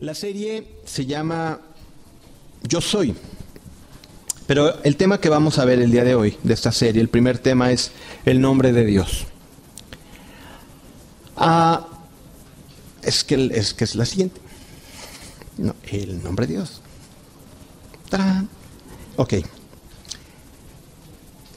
[0.00, 1.60] La serie se llama
[2.62, 3.14] Yo Soy.
[4.46, 7.10] Pero el tema que vamos a ver el día de hoy, de esta serie, el
[7.10, 7.92] primer tema es
[8.24, 9.26] el nombre de Dios.
[11.36, 11.86] Ah,
[13.02, 14.40] es, que, es que es la siguiente.
[15.58, 16.80] No, el nombre de Dios.
[18.08, 18.48] ¡Tarán!
[19.16, 19.34] Ok.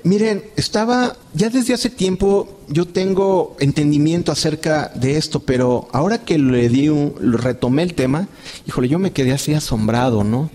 [0.04, 6.38] Miren, estaba, ya desde hace tiempo yo tengo entendimiento acerca de esto, pero ahora que
[6.38, 8.28] le di un, retomé el tema,
[8.68, 10.52] híjole, yo me quedé así asombrado, ¿no?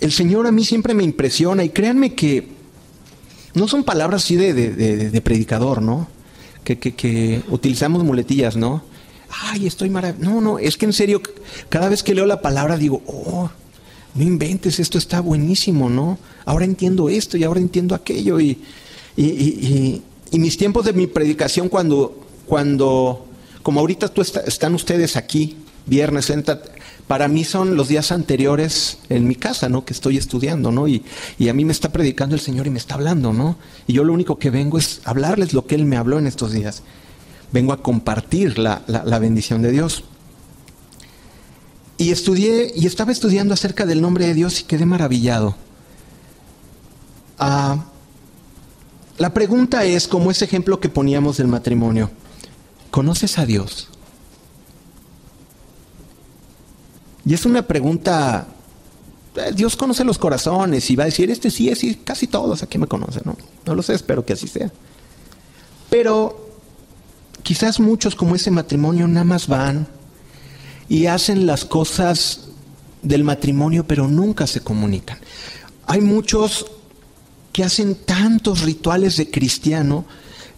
[0.00, 2.48] El Señor a mí siempre me impresiona y créanme que
[3.54, 6.06] no son palabras así de, de, predicador, ¿no?
[6.64, 8.82] Que, que, que, utilizamos muletillas, ¿no?
[9.30, 10.30] Ay, estoy maravilloso.
[10.30, 11.22] No, no, es que en serio,
[11.70, 13.50] cada vez que leo la palabra digo, oh,
[14.14, 16.18] no inventes, esto está buenísimo, ¿no?
[16.44, 18.40] Ahora entiendo esto y ahora entiendo aquello.
[18.40, 18.58] Y,
[19.16, 23.26] y, mis tiempos de mi predicación cuando, cuando
[23.62, 26.32] como ahorita tú están ustedes aquí, viernes,
[27.06, 29.84] para mí son los días anteriores en mi casa, ¿no?
[29.84, 30.86] Que estoy estudiando, ¿no?
[30.88, 31.02] Y,
[31.48, 33.56] a mí me está predicando el Señor y me está hablando, ¿no?
[33.86, 36.52] Y yo lo único que vengo es hablarles lo que Él me habló en estos
[36.52, 36.82] días.
[37.50, 40.04] Vengo a compartir la, la bendición de Dios.
[41.98, 45.56] Y estudié y estaba estudiando acerca del nombre de Dios y quedé maravillado.
[47.38, 47.84] Ah,
[49.18, 52.10] la pregunta es, como ese ejemplo que poníamos del matrimonio,
[52.92, 53.88] ¿conoces a Dios?
[57.24, 58.46] Y es una pregunta,
[59.34, 62.62] eh, Dios conoce los corazones y va a decir, este sí es, y casi todos
[62.62, 63.36] aquí me conocen, ¿no?
[63.66, 64.70] No lo sé, espero que así sea.
[65.90, 66.48] Pero
[67.42, 69.88] quizás muchos como ese matrimonio nada más van,
[70.88, 72.48] y hacen las cosas
[73.02, 75.18] del matrimonio, pero nunca se comunican.
[75.86, 76.66] Hay muchos
[77.52, 80.04] que hacen tantos rituales de cristiano,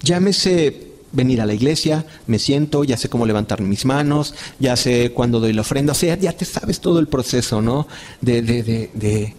[0.02, 5.12] llámese venir a la iglesia, me siento, ya sé cómo levantar mis manos, ya sé
[5.12, 7.88] cuándo doy la ofrenda, o sea, ya te sabes todo el proceso, ¿no?
[8.20, 9.34] De, de, de,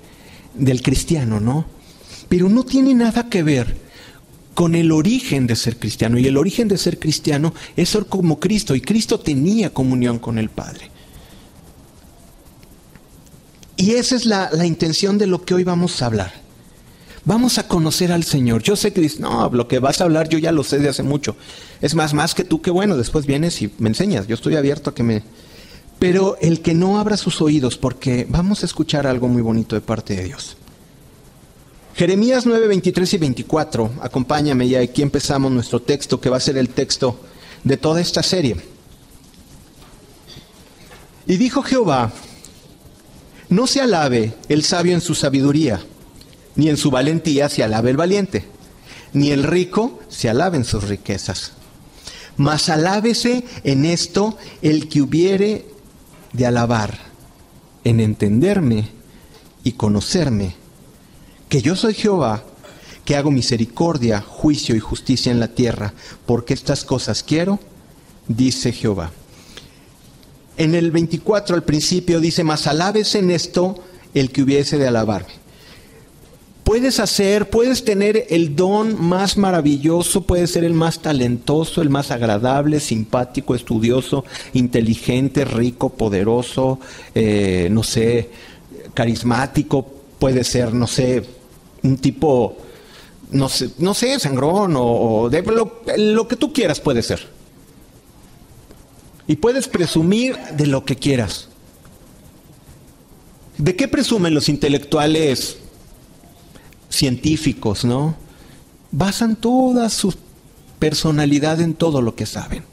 [0.54, 1.66] del cristiano, ¿no?
[2.28, 3.91] Pero no tiene nada que ver
[4.54, 6.18] con el origen de ser cristiano.
[6.18, 8.76] Y el origen de ser cristiano es ser como Cristo.
[8.76, 10.90] Y Cristo tenía comunión con el Padre.
[13.78, 16.34] Y esa es la, intención de lo que hoy vamos a hablar.
[17.26, 18.62] Vamos a conocer al Señor.
[18.62, 21.04] Yo sé que no, lo que vas a hablar yo ya lo sé de hace
[21.04, 21.36] mucho.
[21.82, 24.28] Es más, más que tú, qué bueno, después vienes y me enseñas.
[24.28, 25.24] Yo estoy abierto a que me...
[25.98, 29.82] Pero el que no abra sus oídos, porque vamos a escuchar algo muy bonito de
[29.82, 30.58] parte de Dios.
[32.02, 36.58] Jeremías 9, 23 y 24, acompáñame y aquí empezamos nuestro texto, que va a ser
[36.58, 37.20] el texto
[37.64, 38.56] de toda esta serie.
[41.28, 42.12] Y dijo Jehová,
[43.50, 45.80] no se alabe el sabio en su sabiduría,
[46.56, 48.46] ni en su valentía se alabe el valiente,
[49.14, 51.52] ni el rico se alabe en sus riquezas.
[52.36, 55.68] Mas alábese en esto el que hubiere
[56.34, 56.98] de alabar,
[57.84, 58.90] en entenderme
[59.64, 60.61] y conocerme
[61.52, 62.46] que yo soy Jehová,
[63.04, 65.94] que hago misericordia, juicio y justicia en la tierra,
[66.26, 67.60] porque estas cosas quiero,
[68.30, 69.12] dice Jehová.
[70.56, 75.34] En el 24 al principio dice, mas alabes en esto el que hubiese de alabarme.
[76.64, 82.12] Puedes hacer, puedes tener el don más maravilloso, puedes ser el más talentoso, el más
[82.12, 84.24] agradable, simpático, estudioso,
[84.54, 86.80] inteligente, rico, poderoso,
[87.14, 88.30] eh, no sé,
[88.94, 89.86] carismático,
[90.18, 91.41] puede ser, no sé,
[91.84, 92.58] un tipo,
[93.32, 95.42] no sé, no sé sangrón o, de
[95.98, 97.28] lo, que tú quieras puede ser.
[99.28, 101.48] Y puedes presumir de lo que quieras.
[103.58, 105.58] ¿De qué presumen los intelectuales
[106.90, 108.16] científicos, no?
[108.92, 110.14] Basan toda su
[110.80, 112.64] personalidad en todo lo que saben.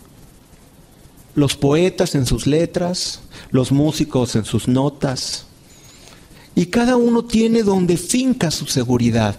[1.34, 3.20] Los poetas en sus letras,
[3.50, 5.47] los músicos en sus notas,
[6.58, 9.36] y cada uno tiene donde finca su seguridad.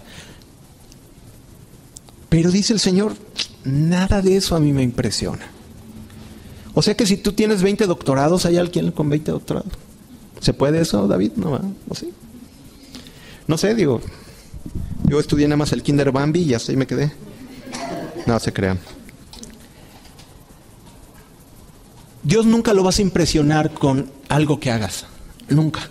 [2.30, 3.14] Pero dice el Señor,
[3.62, 5.46] nada de eso a mí me impresiona.
[6.72, 9.70] O sea que si tú tienes 20 doctorados, ¿hay alguien con 20 doctorados?
[10.40, 11.32] ¿Se puede eso, David?
[11.36, 12.10] No, ¿O sí?
[13.46, 14.00] No sé, digo,
[15.06, 17.12] yo estudié nada más el Kinder Bambi y así me quedé.
[18.24, 18.78] No se crean.
[22.22, 25.04] Dios nunca lo vas a impresionar con algo que hagas.
[25.50, 25.90] Nunca.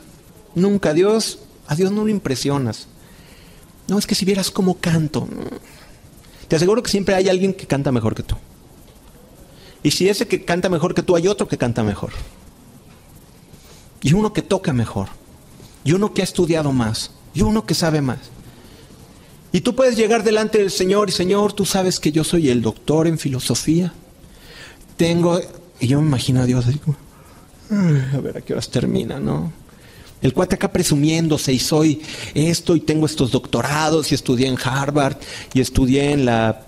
[0.55, 2.87] Nunca, Dios, a Dios no lo impresionas.
[3.87, 5.27] No, es que si vieras cómo canto.
[6.47, 8.35] Te aseguro que siempre hay alguien que canta mejor que tú.
[9.83, 12.11] Y si ese que canta mejor que tú, hay otro que canta mejor.
[14.01, 15.09] Y uno que toca mejor.
[15.83, 17.11] Y uno que ha estudiado más.
[17.33, 18.19] Y uno que sabe más.
[19.51, 22.61] Y tú puedes llegar delante del Señor y Señor, tú sabes que yo soy el
[22.61, 23.93] doctor en filosofía.
[24.97, 25.39] Tengo,
[25.79, 26.97] y yo me imagino a Dios así como,
[27.71, 29.51] A ver a qué horas termina, ¿no?
[30.21, 32.01] El cuate acá presumiéndose y soy
[32.33, 35.17] esto y tengo estos doctorados y estudié en Harvard
[35.53, 36.65] y estudié en la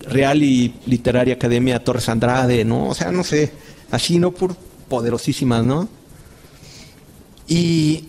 [0.00, 2.88] Real y Literaria Academia Torres Andrade, ¿no?
[2.88, 3.52] O sea, no sé,
[3.90, 4.32] así, ¿no?
[4.32, 4.56] Por
[4.88, 5.88] poderosísimas, ¿no?
[7.46, 8.06] Y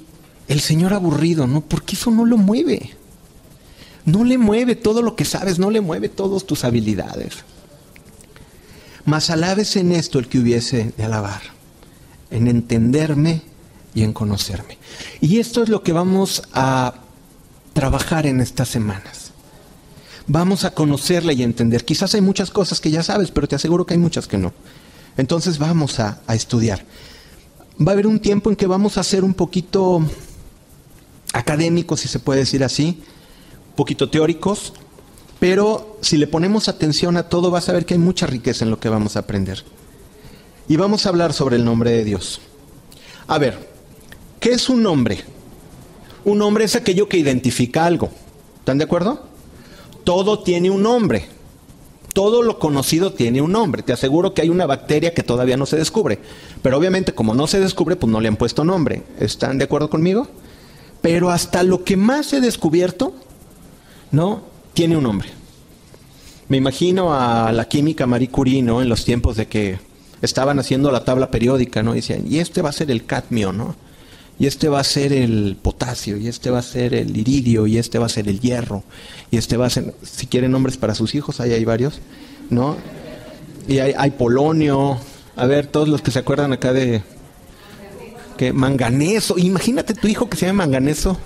[0.48, 1.62] el Señor aburrido, ¿no?
[1.62, 2.96] Porque eso no lo mueve.
[4.06, 7.36] No le mueve todo lo que sabes, no le mueve todas tus habilidades.
[9.06, 11.42] Mas alabes en esto el que hubiese de alabar,
[12.32, 13.42] en entenderme
[13.94, 14.78] y en conocerme.
[15.22, 16.96] Y esto es lo que vamos a
[17.74, 19.32] trabajar en estas semanas.
[20.28, 21.84] Vamos a conocerle y entender.
[21.84, 24.54] Quizás hay muchas cosas que ya sabes, pero te aseguro que hay muchas que no.
[25.18, 26.86] Entonces vamos a, a estudiar.
[27.80, 30.02] Va a haber un tiempo en que vamos a ser un poquito
[31.34, 33.04] académicos, si se puede decir así,
[33.70, 34.74] un poquito teóricos,
[35.40, 38.72] pero si le ponemos atención a todo, vas a ver que hay mucha riqueza en
[38.72, 39.66] lo que vamos a aprender.
[40.70, 42.40] Y vamos a hablar sobre el nombre de Dios.
[43.28, 43.73] A ver,
[44.44, 45.20] ¿qué es un nombre?
[46.26, 48.12] Un nombre es aquello que identifica algo.
[48.60, 49.24] ¿Están de acuerdo?
[50.04, 51.28] Todo tiene un nombre.
[52.14, 53.84] Todo lo conocido tiene un nombre.
[53.84, 56.20] Te aseguro que hay una bacteria que todavía no se descubre.
[56.62, 59.04] Pero obviamente como no se descubre, pues no le han puesto nombre.
[59.18, 60.28] ¿Están de acuerdo conmigo?
[61.02, 63.14] Pero hasta lo que más he descubierto,
[64.12, 64.42] ¿no?
[64.74, 65.30] Tiene un nombre.
[66.50, 68.82] Me imagino a la química Marie Curie, ¿no?
[68.82, 69.80] En los tiempos de que
[70.22, 71.94] estaban haciendo la tabla periódica, ¿no?
[71.94, 73.76] Decían, y este va a ser el cadmio, ¿no?
[74.40, 77.78] Y este va a ser el potasio, y este va a ser el iridio, y
[77.78, 78.84] este va a ser el hierro,
[79.30, 82.00] y este va a ser, si quieren nombres para sus hijos, ahí hay varios,
[82.50, 82.78] ¿no?
[83.68, 84.98] Y hay, hay polonio,
[85.36, 87.04] a ver, todos los que se acuerdan acá de,
[88.38, 91.18] que manganeso, imagínate tu hijo que se llama manganeso,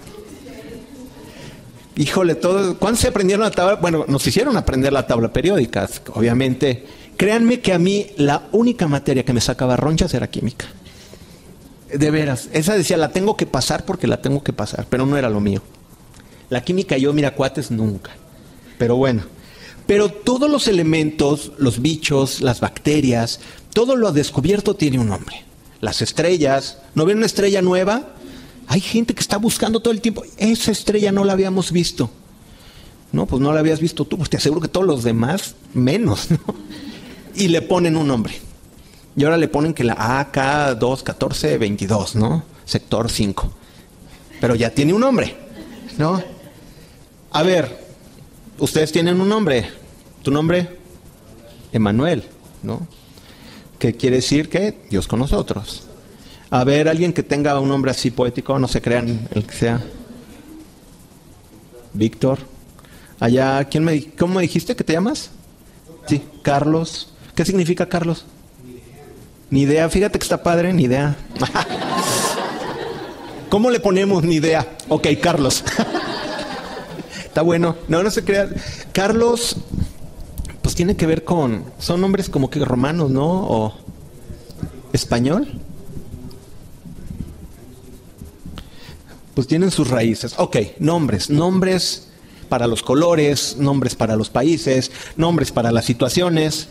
[1.97, 3.75] híjole, todo, ¿cuándo se aprendieron la tabla?
[3.75, 6.85] Bueno, nos hicieron aprender la tabla periódica, obviamente.
[7.17, 10.67] Créanme que a mí la única materia que me sacaba ronchas era química.
[11.93, 15.17] De veras, esa decía, la tengo que pasar porque la tengo que pasar, pero no
[15.17, 15.61] era lo mío.
[16.49, 18.11] La química yo, mira, cuates, nunca.
[18.77, 19.23] Pero bueno.
[19.85, 23.39] Pero todos los elementos, los bichos, las bacterias,
[23.73, 25.45] todo lo descubierto tiene un nombre.
[25.79, 28.09] Las estrellas, ¿no ven una estrella nueva?
[28.67, 30.23] Hay gente que está buscando todo el tiempo.
[30.37, 32.09] Esa estrella no la habíamos visto.
[33.13, 36.29] No, pues no la habías visto tú, pues te aseguro que todos los demás menos,
[36.31, 36.39] ¿no?
[37.35, 38.33] Y le ponen un nombre.
[39.17, 42.43] Y ahora le ponen que la AK21422, ¿no?
[42.65, 43.51] Sector 5.
[44.39, 45.35] Pero ya tiene un nombre,
[45.97, 46.21] ¿no?
[47.31, 47.83] A ver,
[48.59, 49.71] ustedes tienen un nombre.
[50.21, 50.77] ¿Tu nombre?
[51.71, 52.25] Emanuel,
[52.61, 52.87] ¿no?
[53.79, 55.87] ¿Qué quiere decir que Dios con nosotros.
[56.51, 59.83] A ver, alguien que tenga un nombre así poético, no se crean el que sea.
[61.93, 62.37] Víctor.
[63.19, 65.31] Allá, ¿quién me, ¿cómo me dijiste que te llamas?
[66.07, 67.13] Sí, Carlos.
[67.33, 68.23] ¿Qué significa Carlos?
[69.49, 69.89] Ni idea.
[69.89, 71.15] Fíjate que está padre, ni idea.
[73.49, 74.67] ¿Cómo le ponemos ni idea?
[74.89, 75.63] Ok, Carlos.
[77.23, 77.75] está bueno.
[77.87, 78.49] No, no se crea.
[78.91, 79.57] Carlos,
[80.61, 81.63] pues tiene que ver con.
[81.79, 83.25] Son nombres como que romanos, ¿no?
[83.25, 83.73] O
[84.93, 85.47] español.
[89.37, 90.33] pues tienen sus raíces.
[90.37, 92.07] Ok, nombres, nombres
[92.49, 96.69] para los colores, nombres para los países, nombres para las situaciones.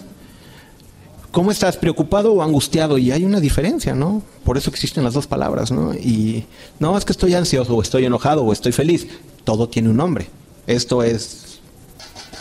[1.37, 2.97] ¿Cómo estás preocupado o angustiado?
[2.97, 4.23] Y hay una diferencia, ¿no?
[4.43, 5.93] Por eso existen las dos palabras, ¿no?
[5.93, 6.47] Y
[6.79, 9.07] no es que estoy ansioso o estoy enojado o estoy feliz.
[9.45, 10.29] Todo tiene un nombre.
[10.67, 11.61] Esto es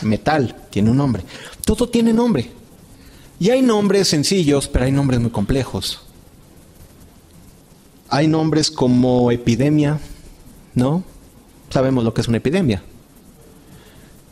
[0.00, 1.24] metal, tiene un nombre.
[1.66, 2.50] Todo tiene nombre.
[3.38, 6.00] Y hay nombres sencillos, pero hay nombres muy complejos.
[8.08, 10.00] Hay nombres como epidemia,
[10.74, 11.04] ¿no?
[11.68, 12.82] Sabemos lo que es una epidemia.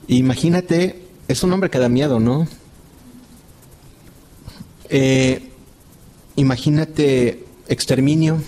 [0.08, 2.48] Imagínate, es un nombre que da miedo, ¿no?
[4.88, 5.50] Eh,
[6.36, 8.42] imagínate exterminio.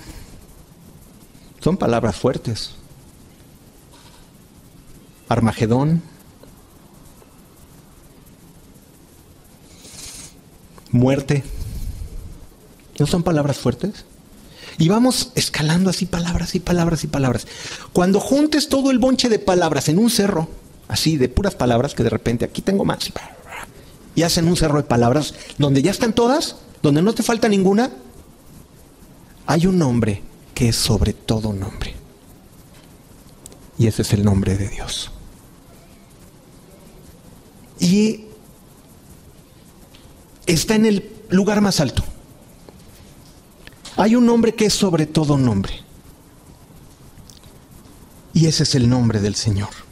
[1.60, 2.72] Son palabras fuertes.
[5.28, 6.02] Armagedón.
[10.90, 11.44] Muerte.
[12.98, 14.04] ¿No son palabras fuertes?
[14.78, 17.46] Y vamos escalando así palabras y palabras y palabras.
[17.92, 20.48] Cuando juntes todo el bonche de palabras en un cerro,
[20.88, 23.10] así de puras palabras, que de repente aquí tengo más,
[24.16, 27.92] y hacen un cerro de palabras donde ya están todas, donde no te falta ninguna,
[29.46, 30.22] hay un nombre
[30.54, 31.94] que es sobre todo nombre.
[33.78, 35.12] Y ese es el nombre de Dios.
[37.78, 38.24] Y
[40.46, 42.02] está en el lugar más alto.
[43.98, 45.74] Hay un nombre que es sobre todo nombre.
[48.32, 49.85] Y ese es el nombre del Señor.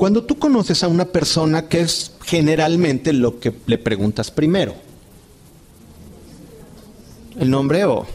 [0.00, 4.74] Cuando tú conoces a una persona, que es generalmente lo que le preguntas primero?
[7.38, 8.06] el nombre o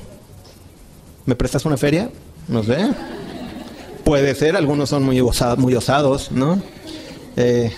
[1.27, 2.09] me prestas una feria?
[2.47, 2.89] No sé.
[4.03, 6.59] Puede ser, algunos son muy, osados, muy osados ¿no?
[7.35, 7.71] Eh,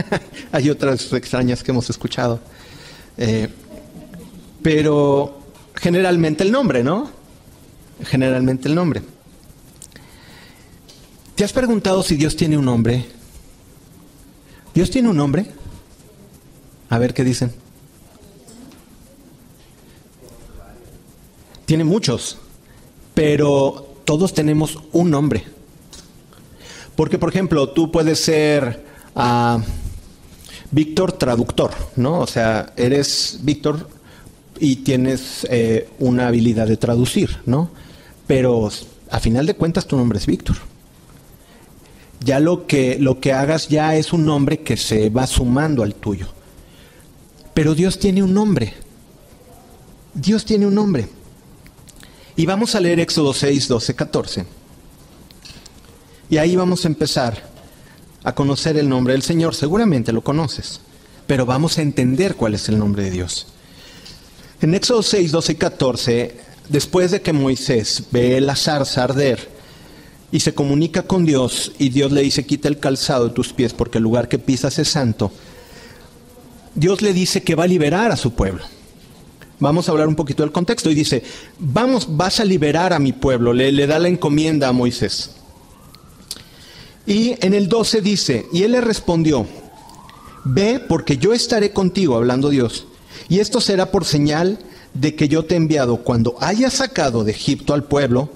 [0.52, 2.40] hay otras extrañas que hemos escuchado.
[3.18, 3.46] Eh,
[4.62, 5.38] pero
[5.74, 7.10] generalmente el nombre, ¿no?
[8.04, 9.02] Generalmente el nombre.
[11.34, 13.19] ¿Te has preguntado si Dios tiene un nombre?
[14.74, 15.46] ¿Dios tiene un nombre?
[16.88, 17.52] A ver qué dicen.
[21.66, 22.38] Tiene muchos,
[23.14, 25.44] pero todos tenemos un nombre.
[26.96, 28.84] Porque, por ejemplo, tú puedes ser
[29.14, 29.60] uh,
[30.72, 32.20] Víctor traductor, ¿no?
[32.20, 33.88] O sea, eres Víctor
[34.58, 37.70] y tienes eh, una habilidad de traducir, ¿no?
[38.26, 38.68] Pero
[39.10, 40.56] a final de cuentas tu nombre es Víctor.
[42.20, 45.94] Ya lo que, lo que hagas ya es un nombre que se va sumando al
[45.94, 46.28] tuyo.
[47.54, 48.74] Pero Dios tiene un nombre.
[50.14, 51.08] Dios tiene un nombre.
[52.36, 54.46] Y vamos a leer Éxodo 6, 12, 14.
[56.28, 57.50] Y ahí vamos a empezar
[58.22, 59.54] a conocer el nombre del Señor.
[59.54, 60.80] Seguramente lo conoces,
[61.26, 63.46] pero vamos a entender cuál es el nombre de Dios.
[64.60, 66.36] En Éxodo 6, 12 y 14,
[66.68, 69.59] después de que Moisés ve la zarza arder
[70.32, 73.72] y se comunica con Dios y Dios le dice, quita el calzado de tus pies
[73.72, 75.32] porque el lugar que pisas es santo,
[76.74, 78.62] Dios le dice que va a liberar a su pueblo.
[79.58, 81.22] Vamos a hablar un poquito del contexto y dice,
[81.58, 85.32] vamos, vas a liberar a mi pueblo, le, le da la encomienda a Moisés.
[87.06, 89.46] Y en el 12 dice, y él le respondió,
[90.44, 92.86] ve porque yo estaré contigo, hablando Dios,
[93.28, 94.58] y esto será por señal
[94.94, 95.98] de que yo te he enviado.
[95.98, 98.30] Cuando haya sacado de Egipto al pueblo,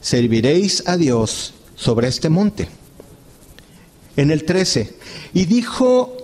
[0.00, 2.68] serviréis a Dios sobre este monte.
[4.16, 4.96] En el 13,
[5.32, 6.16] y dijo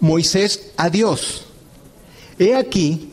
[0.00, 1.46] Moisés a Dios,
[2.38, 3.10] he aquí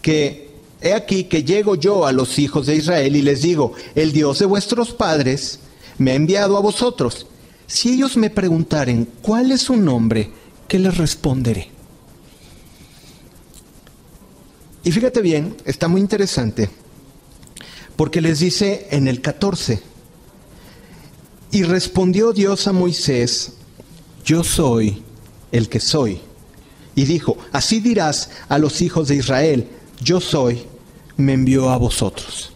[0.00, 4.12] que he aquí que llego yo a los hijos de Israel y les digo, el
[4.12, 5.58] Dios de vuestros padres
[5.98, 7.26] me ha enviado a vosotros
[7.66, 10.30] si ellos me preguntaren cuál es su nombre,
[10.68, 11.68] ¿qué les responderé?
[14.84, 16.70] Y fíjate bien, está muy interesante,
[17.96, 19.82] porque les dice en el 14,
[21.50, 23.52] y respondió Dios a Moisés,
[24.24, 25.02] yo soy
[25.52, 26.20] el que soy.
[26.94, 29.68] Y dijo, así dirás a los hijos de Israel,
[30.02, 30.64] yo soy,
[31.16, 32.52] me envió a vosotros.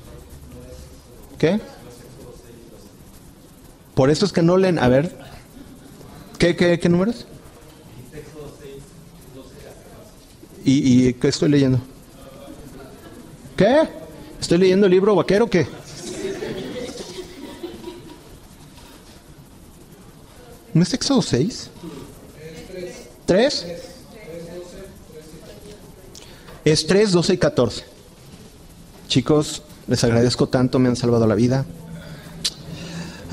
[1.39, 1.61] ¿Qué?
[3.95, 5.17] Por eso es que no leen, a ver,
[6.39, 7.27] ¿qué, qué, qué números?
[10.65, 11.81] ¿Y, ¿Y qué estoy leyendo?
[13.57, 14.00] ¿Qué?
[14.41, 15.67] ¿Estoy leyendo el libro vaquero o qué?
[20.73, 21.71] ¿No es Éxodo 6?
[23.27, 23.67] ¿Tres?
[26.65, 27.85] Es 3, 12 y 14.
[29.09, 31.65] Chicos, les agradezco tanto, me han salvado la vida.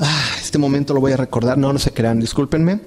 [0.00, 1.58] Ah, este momento lo voy a recordar.
[1.58, 2.80] No, no se crean, discúlpenme.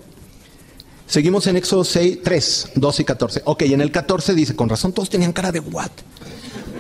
[1.07, 3.41] Seguimos en Éxodo 6, 3, 12 y 14.
[3.45, 5.91] Ok, en el 14 dice, con razón todos tenían cara de what.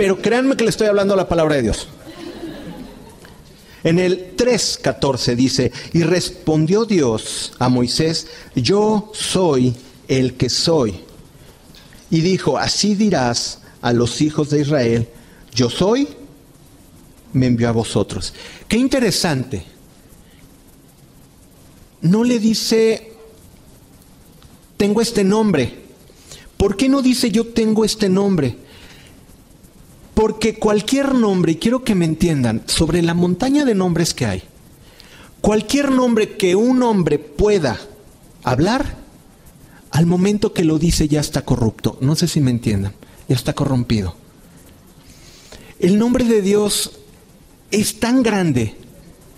[0.01, 1.87] Pero créanme que le estoy hablando la palabra de Dios.
[3.83, 9.75] En el 3, 14 dice, y respondió Dios a Moisés, yo soy
[10.07, 11.01] el que soy.
[12.09, 15.07] Y dijo, así dirás a los hijos de Israel,
[15.53, 16.07] yo soy,
[17.33, 18.33] me envió a vosotros.
[18.67, 19.63] Qué interesante
[22.01, 23.13] no le dice,
[24.77, 25.75] tengo este nombre.
[26.57, 28.70] ¿Por qué no dice yo tengo este nombre?
[30.21, 34.43] Porque cualquier nombre, y quiero que me entiendan, sobre la montaña de nombres que hay,
[35.41, 37.79] cualquier nombre que un hombre pueda
[38.43, 38.97] hablar,
[39.89, 41.97] al momento que lo dice ya está corrupto.
[42.01, 42.93] No sé si me entiendan,
[43.27, 44.15] ya está corrompido.
[45.79, 46.99] El nombre de Dios
[47.71, 48.75] es tan grande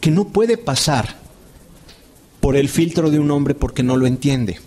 [0.02, 1.16] que no puede pasar
[2.42, 4.60] por el filtro de un hombre porque no lo entiende.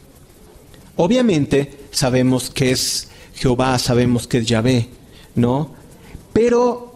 [0.96, 4.88] Obviamente sabemos que es Jehová, sabemos que es Yahvé,
[5.34, 5.76] ¿no?
[6.36, 6.92] Pero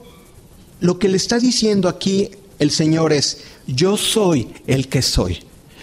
[0.81, 2.29] lo que le está diciendo aquí
[2.59, 5.39] el Señor es, yo soy el que soy.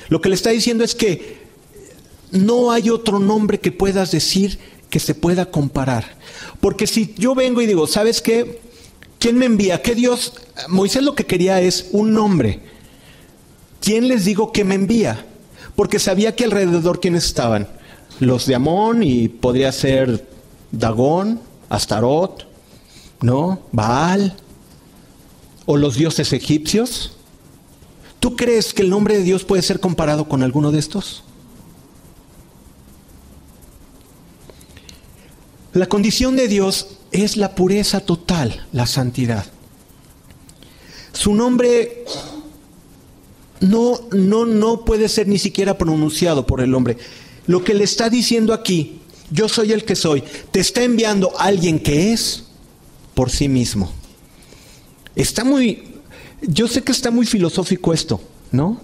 [0.09, 1.39] Lo que le está diciendo es que
[2.29, 4.59] no hay otro nombre que puedas decir
[4.91, 6.17] que se pueda comparar.
[6.61, 8.61] Porque si yo vengo y digo, ¿sabes qué?
[9.17, 9.81] ¿Quién me envía?
[9.81, 10.33] ¿Qué Dios?
[10.67, 12.59] Moisés lo que quería es un nombre.
[13.81, 15.25] ¿quién les digo que me envía?
[15.75, 17.67] Porque sabía que alrededor quiénes estaban.
[18.19, 20.27] Los de Amón y podría ser
[20.71, 22.47] Dagón, Astarot,
[23.21, 23.59] ¿no?
[23.71, 24.35] Baal,
[25.65, 27.11] o los dioses egipcios.
[28.19, 31.23] ¿Tú crees que el nombre de Dios puede ser comparado con alguno de estos?
[35.73, 39.45] La condición de Dios es la pureza total, la santidad.
[41.13, 42.05] Su nombre
[43.59, 46.97] no, no, no puede ser ni siquiera pronunciado por el hombre.
[47.45, 51.79] Lo que le está diciendo aquí, yo soy el que soy, te está enviando alguien
[51.79, 52.46] que es
[53.17, 53.89] por sí mismo.
[55.15, 55.95] Está muy,
[56.43, 58.21] yo sé que está muy filosófico esto,
[58.51, 58.79] ¿no?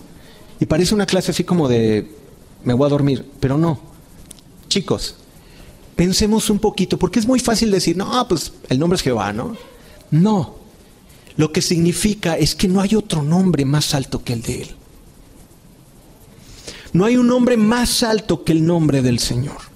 [0.60, 2.10] Y parece una clase así como de,
[2.64, 3.80] me voy a dormir, pero no.
[4.70, 5.18] Chicos,
[5.96, 9.56] pensemos un poquito, porque es muy fácil decir, no, pues el nombre es Jehová, ¿no?
[10.10, 10.56] No,
[11.38, 14.70] lo que significa es que no hay otro nombre más alto que el de Él.
[16.92, 19.73] No hay un nombre más alto que el nombre del Señor.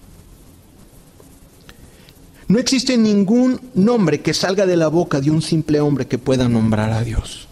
[2.47, 6.47] No existe ningún nombre que salga de la boca de un simple hombre que pueda
[6.47, 7.47] nombrar a Dios.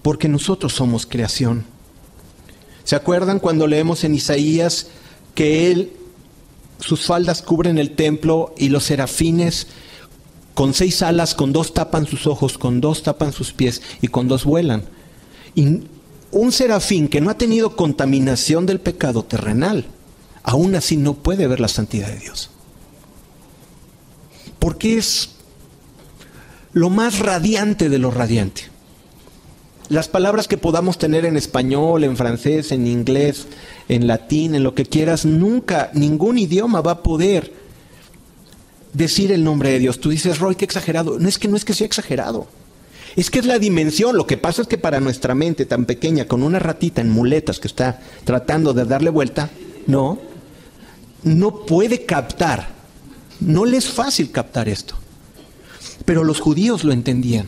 [0.00, 1.64] Porque nosotros somos creación.
[2.84, 4.88] ¿Se acuerdan cuando leemos en Isaías
[5.34, 5.92] que Él,
[6.78, 9.66] sus faldas cubren el templo y los serafines
[10.54, 14.28] con seis alas, con dos tapan sus ojos, con dos tapan sus pies y con
[14.28, 14.84] dos vuelan?
[15.56, 15.80] Y
[16.30, 19.86] un serafín que no ha tenido contaminación del pecado terrenal,
[20.44, 22.50] aún así no puede ver la santidad de Dios
[24.58, 25.30] porque es
[26.72, 28.62] lo más radiante de lo radiante.
[29.88, 33.46] Las palabras que podamos tener en español, en francés, en inglés,
[33.88, 37.52] en latín, en lo que quieras, nunca, ningún idioma va a poder
[38.94, 40.00] decir el nombre de Dios.
[40.00, 41.18] Tú dices, Roy, qué exagerado.
[41.18, 42.46] No es que no es que sea exagerado.
[43.14, 44.16] Es que es la dimensión.
[44.16, 47.60] Lo que pasa es que para nuestra mente tan pequeña, con una ratita en muletas
[47.60, 49.50] que está tratando de darle vuelta,
[49.86, 50.18] no,
[51.22, 52.68] no puede captar
[53.40, 54.94] no les es fácil captar esto.
[56.04, 57.46] Pero los judíos lo entendían.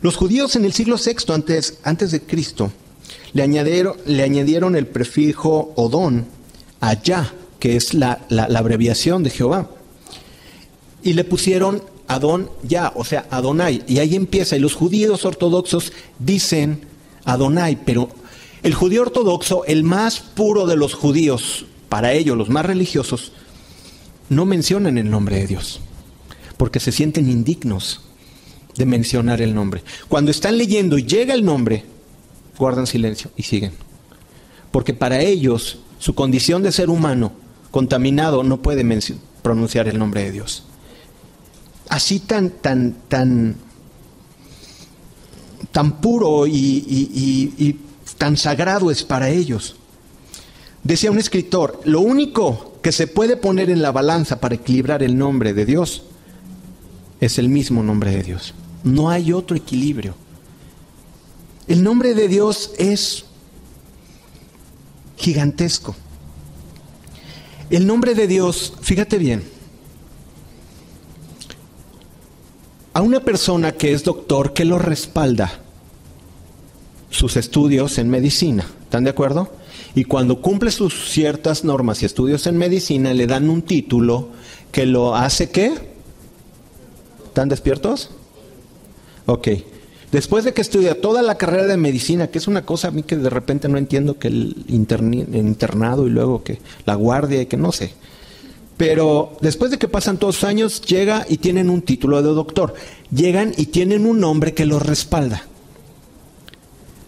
[0.00, 2.72] Los judíos en el siglo VI antes, antes de Cristo
[3.32, 6.26] le añadieron, le añadieron el prefijo Odón
[6.80, 9.70] a Yah, que es la, la, abreviación de Jehová.
[11.02, 13.82] Y le pusieron Adón Yah, o sea, Adonai.
[13.88, 14.56] Y ahí empieza.
[14.56, 16.86] Y los judíos ortodoxos dicen
[17.24, 18.08] Adonai, pero
[18.62, 23.32] el judío ortodoxo, el más puro de los judíos, para ellos los más religiosos,
[24.28, 25.80] no mencionan el nombre de Dios,
[26.56, 28.02] porque se sienten indignos
[28.76, 29.82] de mencionar el nombre.
[30.08, 31.84] Cuando están leyendo y llega el nombre,
[32.56, 33.72] guardan silencio y siguen.
[34.70, 37.32] Porque para ellos, su condición de ser humano
[37.70, 38.84] contaminado no puede
[39.42, 40.64] pronunciar el nombre de Dios.
[41.88, 43.56] Así tan, tan, tan,
[45.72, 47.80] tan puro y, y
[48.18, 49.77] tan sagrado es para ellos.
[50.82, 55.18] Decía un escritor, lo único que se puede poner en la balanza para equilibrar el
[55.18, 56.04] nombre de Dios
[57.20, 58.54] es el mismo nombre de Dios.
[58.84, 60.14] No hay otro equilibrio.
[61.66, 63.24] El nombre de Dios es
[65.16, 65.94] gigantesco.
[67.70, 69.42] El nombre de Dios, fíjate bien,
[72.94, 75.60] a una persona que es doctor, que lo respalda?
[77.10, 78.66] Sus estudios en medicina.
[78.82, 79.52] ¿Están de acuerdo?
[79.98, 84.28] Y cuando cumple sus ciertas normas y estudios en medicina le dan un título
[84.70, 85.74] que lo hace qué?
[87.26, 88.10] ¿Están despiertos?
[89.26, 89.48] Ok.
[90.12, 93.02] Después de que estudia toda la carrera de medicina, que es una cosa a mí
[93.02, 97.56] que de repente no entiendo que el, internado y luego que la guardia y que
[97.56, 97.92] no sé.
[98.76, 102.72] Pero después de que pasan todos los años, llega y tienen un título de doctor.
[103.10, 105.42] Llegan y tienen un nombre que los respalda.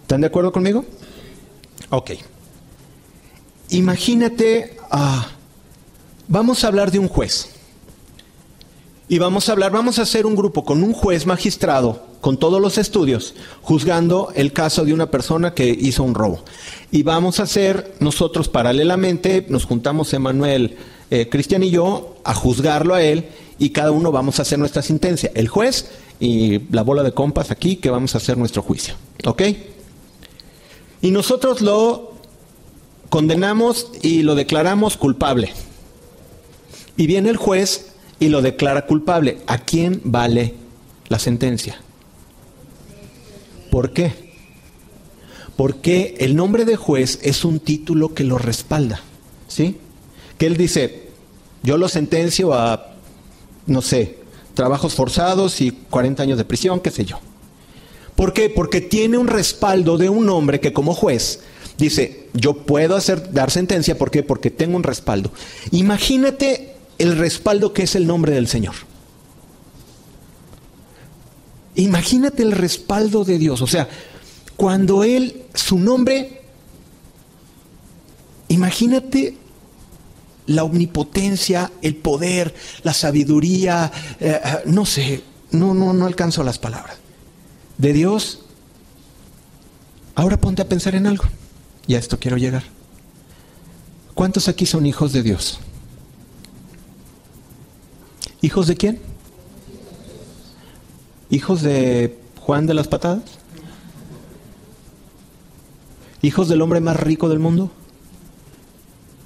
[0.01, 0.83] ¿Están de acuerdo conmigo?
[1.89, 2.11] Ok.
[3.71, 5.29] Imagínate, ah,
[6.27, 7.49] vamos a hablar de un juez.
[9.07, 12.61] Y vamos a hablar, vamos a hacer un grupo con un juez magistrado, con todos
[12.61, 16.43] los estudios, juzgando el caso de una persona que hizo un robo.
[16.91, 20.75] Y vamos a hacer nosotros paralelamente, nos juntamos Emanuel,
[21.09, 24.81] eh, Cristian y yo, a juzgarlo a él y cada uno vamos a hacer nuestra
[24.81, 25.31] sentencia.
[25.33, 28.95] El juez y la bola de compas aquí que vamos a hacer nuestro juicio.
[29.25, 29.43] ¿Ok?
[31.01, 32.10] Y nosotros lo
[33.11, 35.51] condenamos y lo declaramos culpable.
[36.95, 39.39] Y viene el juez y lo declara culpable.
[39.47, 40.55] ¿A quién vale
[41.09, 41.81] la sentencia?
[43.69, 44.31] ¿Por qué?
[45.57, 49.01] Porque el nombre de juez es un título que lo respalda.
[49.49, 49.77] ¿Sí?
[50.37, 51.09] Que él dice,
[51.63, 52.93] yo lo sentencio a,
[53.65, 54.19] no sé,
[54.53, 57.19] trabajos forzados y 40 años de prisión, qué sé yo.
[58.15, 58.49] ¿Por qué?
[58.49, 61.41] Porque tiene un respaldo de un hombre que como juez
[61.81, 64.23] dice, yo puedo hacer, dar sentencia, ¿por qué?
[64.23, 65.31] Porque tengo un respaldo.
[65.71, 68.75] Imagínate el respaldo que es el nombre del Señor.
[71.75, 73.61] Imagínate el respaldo de Dios.
[73.61, 73.87] O sea,
[74.55, 76.41] cuando Él, su nombre,
[78.49, 79.37] imagínate
[80.47, 86.59] la omnipotencia, el poder, la sabiduría, eh, eh, no sé, no, no, no alcanzo las
[86.59, 86.97] palabras.
[87.77, 88.41] De Dios,
[90.15, 91.23] ahora ponte a pensar en algo.
[91.87, 92.63] Y a esto quiero llegar.
[94.13, 95.59] ¿Cuántos aquí son hijos de Dios?
[98.41, 98.99] ¿Hijos de quién?
[101.29, 103.23] ¿Hijos de Juan de las Patadas?
[106.21, 107.71] ¿Hijos del hombre más rico del mundo?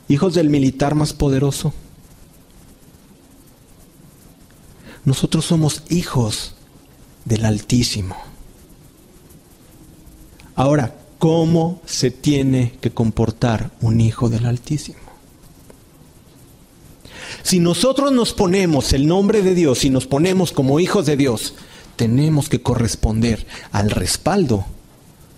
[0.07, 1.73] ¿Hijos del militar más poderoso?
[5.03, 6.55] Nosotros somos hijos
[7.25, 8.15] del Altísimo.
[10.55, 14.99] Ahora, ¿cómo se tiene que comportar un hijo del Altísimo?
[17.43, 21.53] Si nosotros nos ponemos el nombre de Dios y nos ponemos como hijos de Dios,
[21.95, 24.65] tenemos que corresponder al respaldo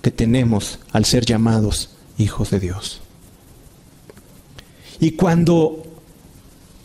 [0.02, 3.02] que tenemos al ser llamados hijos de Dios.
[5.00, 5.84] Y cuando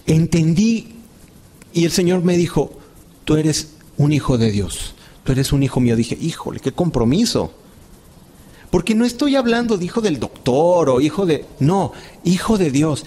[0.07, 0.97] entendí
[1.73, 2.79] y el Señor me dijo,
[3.25, 7.55] tú eres un hijo de Dios, tú eres un hijo mío, dije, híjole, qué compromiso.
[8.73, 11.45] Porque no estoy hablando de hijo del doctor o hijo de...
[11.61, 11.93] No,
[12.25, 13.05] hijo de Dios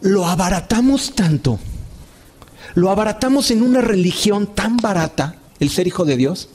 [0.00, 1.58] lo abaratamos tanto,
[2.74, 6.48] lo abaratamos en una religión tan barata, el ser hijo de Dios.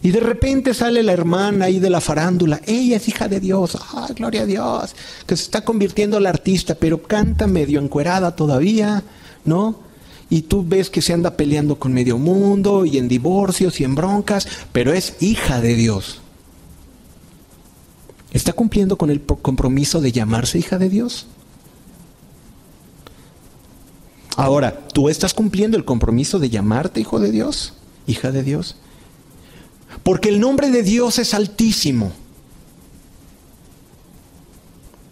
[0.00, 3.76] Y de repente sale la hermana ahí de la farándula, ella es hija de Dios,
[3.94, 4.94] ¡ay, gloria a Dios!
[5.26, 9.02] Que se está convirtiendo la artista, pero canta medio encuerada todavía,
[9.44, 9.87] ¿no?
[10.30, 13.94] Y tú ves que se anda peleando con medio mundo y en divorcios y en
[13.94, 16.20] broncas, pero es hija de Dios.
[18.30, 21.26] ¿Está cumpliendo con el compromiso de llamarse hija de Dios?
[24.36, 27.72] Ahora, ¿tú estás cumpliendo el compromiso de llamarte hijo de Dios?
[28.06, 28.76] Hija de Dios.
[30.02, 32.12] Porque el nombre de Dios es altísimo.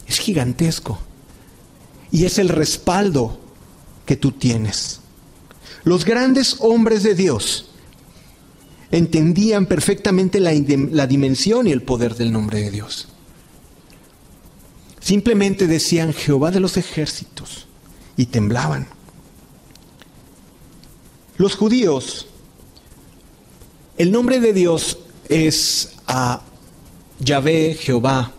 [0.07, 0.98] Es gigantesco.
[2.12, 3.40] Y es el respaldo
[4.05, 5.00] que tú tienes.
[5.87, 7.68] Los grandes hombres de Dios
[8.90, 13.07] entendían perfectamente la, dimensión y el poder del nombre de Dios.
[14.99, 17.68] Simplemente decían Jehová de los ejércitos
[18.16, 18.88] y temblaban.
[21.37, 22.27] Los judíos,
[23.96, 26.42] el nombre de Dios es a
[27.20, 28.33] Yahvé, Jehová.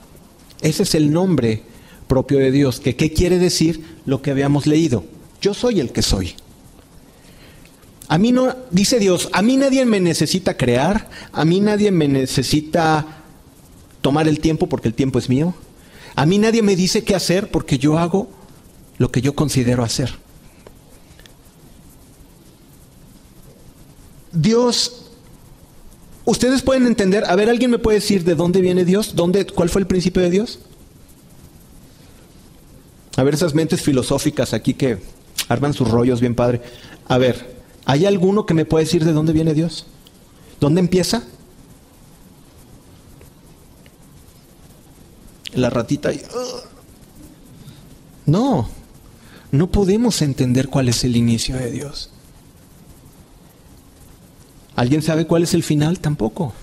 [0.61, 1.63] Ese es el nombre
[2.09, 2.81] propio de Dios.
[2.81, 5.05] ¿Qué quiere decir lo que habíamos leído?
[5.39, 6.35] Yo soy el que soy.
[8.07, 12.07] A mí no, dice Dios, a mí nadie me necesita crear, a mí nadie me
[12.07, 13.05] necesita
[14.01, 15.53] tomar el tiempo porque el tiempo es mío.
[16.15, 18.29] A mí nadie me dice qué hacer porque yo hago
[18.97, 20.11] lo que yo considero hacer.
[24.31, 25.11] Dios,
[26.25, 29.15] ustedes pueden entender, a ver, ¿alguien me puede decir de dónde viene Dios?
[29.15, 30.59] ¿Dónde, ¿Cuál fue el principio de Dios?
[33.17, 34.99] A ver, esas mentes filosóficas aquí que
[35.49, 36.61] arman sus rollos bien padre.
[37.07, 37.56] A ver,
[37.87, 39.85] ¿hay alguno que me puede decir de dónde viene Dios?
[40.59, 41.23] ¿Dónde empieza?
[45.53, 46.21] La ratita ahí.
[48.25, 48.67] No,
[49.51, 52.09] no podemos entender cuál es el inicio de Dios.
[54.75, 55.99] ¿Alguien sabe cuál es el final?
[55.99, 56.53] Tampoco.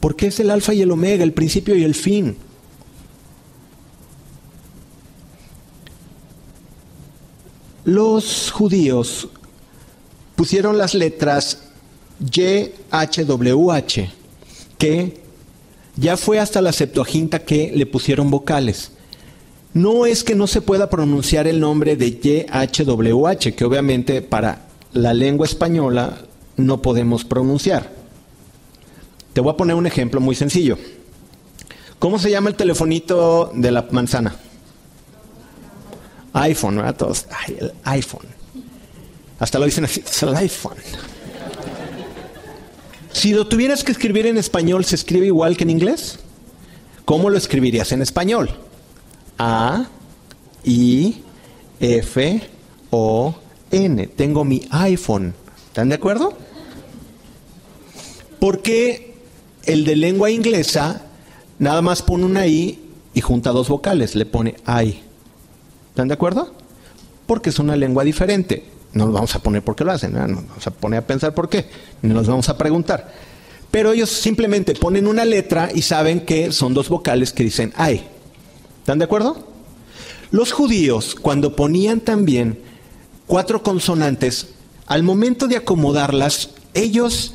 [0.00, 2.38] Porque es el alfa y el omega, el principio y el fin.
[7.84, 9.28] Los judíos
[10.36, 11.58] pusieron las letras
[12.20, 14.10] YHWH,
[14.78, 15.20] que
[15.96, 18.90] ya fue hasta la Septuaginta que le pusieron vocales.
[19.72, 25.12] No es que no se pueda pronunciar el nombre de YHWH, que obviamente para la
[25.12, 26.18] lengua española
[26.56, 27.90] no podemos pronunciar.
[29.32, 30.78] Te voy a poner un ejemplo muy sencillo.
[31.98, 34.36] ¿Cómo se llama el telefonito de la manzana?
[36.34, 36.96] iPhone, ¿verdad?
[36.96, 38.26] Todos, el iPhone.
[39.44, 40.02] Hasta lo dicen así,
[40.36, 40.78] iPhone.
[43.12, 46.18] Si lo tuvieras que escribir en español, ¿se escribe igual que en inglés?
[47.04, 48.48] ¿Cómo lo escribirías en español?
[49.36, 49.84] A,
[50.64, 51.22] I,
[51.78, 52.40] F,
[52.88, 53.34] O,
[53.70, 54.06] N.
[54.06, 55.34] Tengo mi iPhone.
[55.66, 56.32] ¿Están de acuerdo?
[58.40, 59.14] Porque
[59.66, 61.02] el de lengua inglesa
[61.58, 62.78] nada más pone una I
[63.12, 65.02] y junta dos vocales, le pone I.
[65.90, 66.54] ¿Están de acuerdo?
[67.26, 68.72] Porque es una lengua diferente.
[68.94, 71.06] No nos vamos a poner por qué lo hacen, no nos vamos a poner a
[71.06, 71.66] pensar por qué,
[72.00, 73.12] ni nos vamos a preguntar.
[73.70, 78.02] Pero ellos simplemente ponen una letra y saben que son dos vocales que dicen I.
[78.78, 79.48] ¿Están de acuerdo?
[80.30, 82.58] Los judíos, cuando ponían también
[83.26, 84.48] cuatro consonantes,
[84.86, 87.34] al momento de acomodarlas, ellos,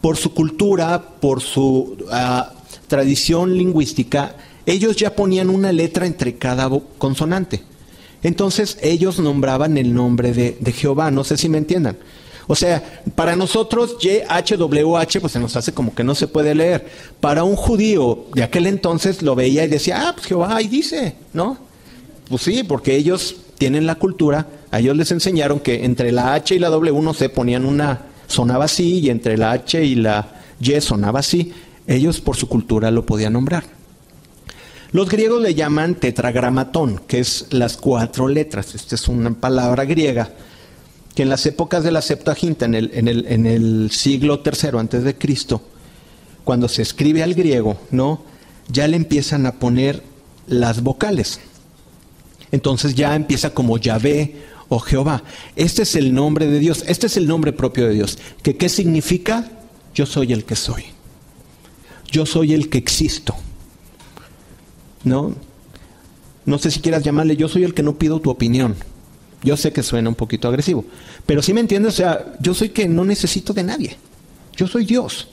[0.00, 2.52] por su cultura, por su ah,
[2.88, 4.34] tradición lingüística,
[4.66, 7.62] ellos ya ponían una letra entre cada consonante.
[8.22, 11.96] Entonces ellos nombraban el nombre de, de Jehová, no sé si me entiendan.
[12.50, 16.88] O sea, para nosotros YHWH pues se nos hace como que no se puede leer.
[17.20, 21.14] Para un judío de aquel entonces lo veía y decía, ah, pues Jehová ahí dice,
[21.34, 21.58] ¿no?
[22.28, 26.54] Pues sí, porque ellos tienen la cultura, a ellos les enseñaron que entre la H
[26.54, 30.28] y la W no se ponían una, sonaba así, y entre la H y la
[30.60, 31.52] Y sonaba así.
[31.86, 33.64] Ellos por su cultura lo podían nombrar.
[34.90, 38.74] Los griegos le llaman tetragramatón, que es las cuatro letras.
[38.74, 40.30] Esta es una palabra griega
[41.14, 45.16] que en las épocas de la Septuaginta, en el, en el, siglo III antes de
[45.16, 45.60] Cristo,
[46.44, 48.22] cuando se escribe al griego, ¿no?
[48.68, 50.02] Ya le empiezan a poner
[50.46, 51.40] las vocales.
[52.52, 54.36] Entonces ya empieza como Yahvé
[54.68, 55.22] o Jehová.
[55.56, 58.18] Este es el nombre de Dios, este es el nombre propio de Dios.
[58.42, 59.50] ¿Que, ¿Qué significa?
[59.94, 60.84] Yo soy el que soy.
[62.10, 63.34] Yo soy el que existo.
[65.04, 65.34] ¿No?
[66.44, 68.74] No sé si quieras llamarle, yo soy el que no pido tu opinión.
[69.42, 70.84] Yo sé que suena un poquito agresivo,
[71.24, 73.96] pero si me entiendes, o sea, yo soy que no necesito de nadie.
[74.56, 75.28] Yo soy Dios.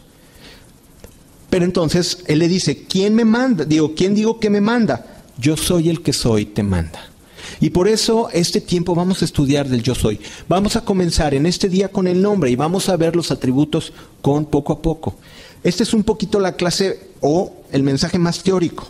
[1.50, 3.66] Pero entonces él le dice, ¿quién me manda?
[3.66, 5.24] Digo, ¿quién digo que me manda?
[5.38, 7.00] Yo soy el que soy, te manda.
[7.60, 10.20] Y por eso este tiempo vamos a estudiar del yo soy.
[10.48, 13.94] Vamos a comenzar en este día con el nombre y vamos a ver los atributos
[14.22, 15.16] con poco a poco.
[15.64, 18.88] Esta es un poquito la clase o el mensaje más teórico.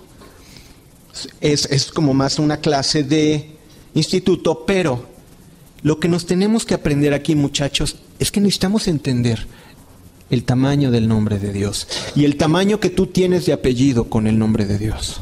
[1.42, 3.58] Es, es como más una clase de
[3.94, 5.06] instituto, pero
[5.82, 9.48] lo que nos tenemos que aprender aquí, muchachos, es que necesitamos entender
[10.30, 14.28] el tamaño del nombre de Dios y el tamaño que tú tienes de apellido con
[14.28, 15.22] el nombre de Dios.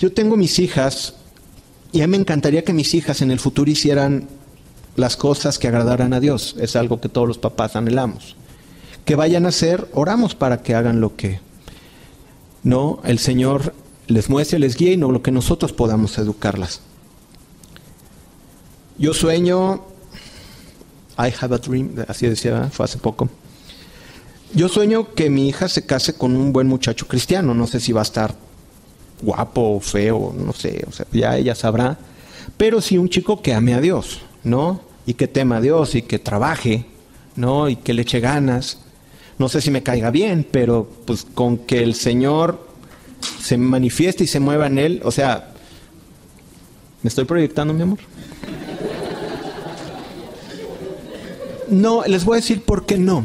[0.00, 1.14] Yo tengo mis hijas
[1.92, 4.28] y a mí me encantaría que mis hijas en el futuro hicieran
[4.96, 6.56] las cosas que agradaran a Dios.
[6.58, 8.36] Es algo que todos los papás anhelamos.
[9.04, 11.40] Que vayan a hacer, oramos para que hagan lo que
[12.62, 13.74] no el Señor
[14.06, 16.80] les muestre, les guíe y no lo que nosotros podamos educarlas.
[18.98, 19.82] Yo sueño,
[21.16, 23.28] I have a dream, así decía, fue hace poco.
[24.52, 27.92] Yo sueño que mi hija se case con un buen muchacho cristiano, no sé si
[27.92, 28.34] va a estar
[29.22, 31.98] guapo o feo, no sé, o sea, ya ella sabrá,
[32.56, 34.80] pero sí un chico que ame a Dios, ¿no?
[35.06, 36.84] Y que tema a Dios y que trabaje,
[37.36, 37.68] ¿no?
[37.68, 38.78] Y que le eche ganas.
[39.40, 42.68] No sé si me caiga bien, pero pues con que el Señor
[43.40, 45.54] se manifieste y se mueva en él, o sea,
[47.02, 47.98] ¿me estoy proyectando, mi amor?
[51.70, 53.24] No, les voy a decir por qué no.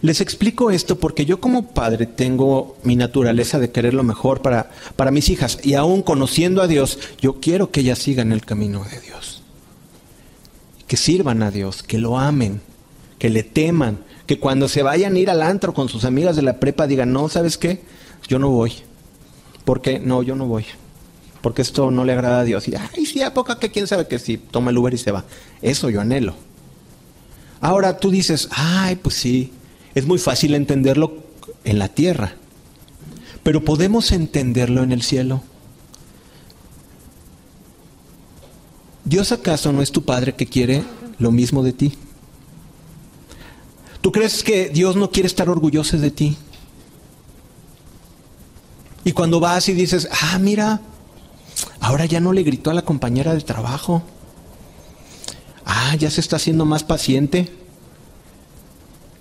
[0.00, 4.70] Les explico esto porque yo como padre tengo mi naturaleza de querer lo mejor para,
[4.96, 8.82] para mis hijas y aún conociendo a Dios, yo quiero que ellas sigan el camino
[8.84, 9.42] de Dios.
[10.86, 12.62] Que sirvan a Dios, que lo amen,
[13.18, 16.42] que le teman, que cuando se vayan a ir al antro con sus amigas de
[16.42, 17.80] la prepa digan, no, ¿sabes qué?
[18.28, 18.74] yo no voy.
[19.64, 19.98] ¿Por qué?
[19.98, 20.66] No, yo no voy.
[21.40, 22.68] Porque esto no le agrada a Dios.
[22.68, 25.12] Y, ay, sí, a poca que quién sabe que si toma el Uber y se
[25.12, 25.24] va.
[25.62, 26.34] Eso yo anhelo.
[27.62, 29.50] Ahora tú dices, ay, pues sí,
[29.94, 31.24] es muy fácil entenderlo
[31.64, 32.34] en la tierra.
[33.42, 35.42] Pero podemos entenderlo en el cielo.
[39.06, 40.82] ¿Dios acaso no es tu Padre que quiere
[41.18, 41.94] lo mismo de ti?
[44.08, 46.38] ¿Tú crees que Dios no quiere estar orgulloso de ti?
[49.04, 50.80] Y cuando vas y dices, ah, mira,
[51.78, 54.02] ahora ya no le gritó a la compañera de trabajo.
[55.66, 57.52] Ah, ya se está haciendo más paciente.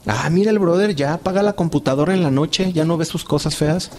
[0.06, 3.26] Ah, mira el brother, ya apaga la computadora en la noche, ya no ve sus
[3.26, 3.92] cosas feas.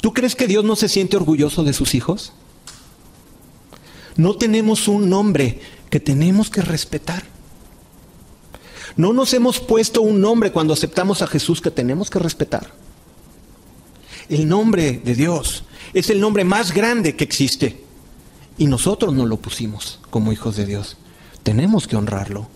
[0.00, 2.32] ¿Tú crees que Dios no se siente orgulloso de sus hijos?
[4.16, 5.60] No tenemos un nombre
[5.90, 7.33] que tenemos que respetar.
[8.96, 12.70] No nos hemos puesto un nombre cuando aceptamos a Jesús que tenemos que respetar.
[14.28, 17.82] El nombre de Dios es el nombre más grande que existe.
[18.56, 20.96] Y nosotros no lo pusimos como hijos de Dios.
[21.42, 22.48] Tenemos que honrarlo.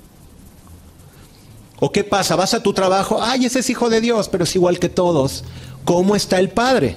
[1.80, 2.36] ¿O qué pasa?
[2.36, 5.44] Vas a tu trabajo, ay, ese es hijo de Dios, pero es igual que todos.
[5.84, 6.96] ¿Cómo está el Padre?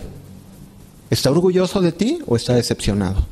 [1.10, 3.26] ¿Está orgulloso de ti o está decepcionado?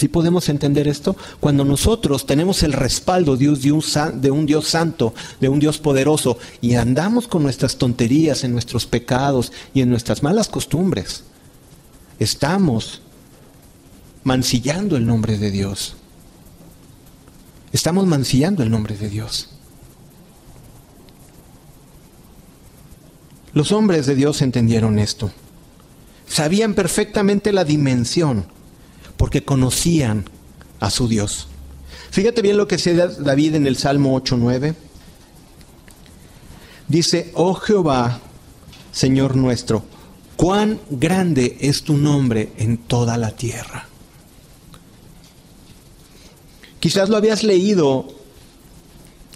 [0.00, 1.14] ¿Sí podemos entender esto?
[1.40, 3.84] Cuando nosotros tenemos el respaldo de un,
[4.14, 8.86] de un Dios santo, de un Dios poderoso, y andamos con nuestras tonterías, en nuestros
[8.86, 11.24] pecados y en nuestras malas costumbres,
[12.18, 13.02] estamos
[14.24, 15.96] mancillando el nombre de Dios.
[17.70, 19.50] Estamos mancillando el nombre de Dios.
[23.52, 25.30] Los hombres de Dios entendieron esto.
[26.26, 28.46] Sabían perfectamente la dimensión
[29.20, 30.24] porque conocían
[30.80, 31.46] a su Dios.
[32.10, 34.74] Fíjate bien lo que dice David en el Salmo 8.9.
[36.88, 38.18] Dice, oh Jehová,
[38.92, 39.84] Señor nuestro,
[40.36, 43.86] cuán grande es tu nombre en toda la tierra.
[46.80, 48.08] Quizás lo habías leído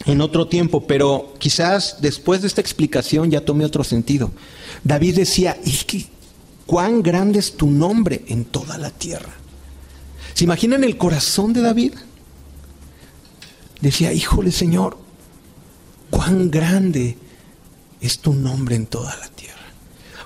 [0.07, 4.31] en otro tiempo, pero quizás después de esta explicación ya tome otro sentido.
[4.83, 5.59] David decía,
[6.65, 9.44] cuán grande es tu nombre en toda la tierra.
[10.35, 11.95] ¿Se imaginan el corazón de David?
[13.81, 14.99] Decía, híjole Señor,
[16.11, 17.17] cuán grande
[18.01, 19.55] es tu nombre en toda la tierra.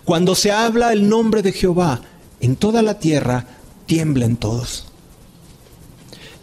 [0.05, 2.01] Cuando se habla el nombre de Jehová
[2.41, 3.47] en toda la tierra,
[3.85, 4.87] tiemblen todos.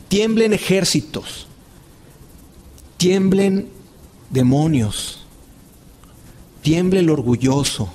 [0.08, 1.48] Tiemblen ejércitos,
[2.98, 3.70] tiemblen
[4.30, 5.26] demonios,
[6.62, 7.92] tiemble el orgulloso,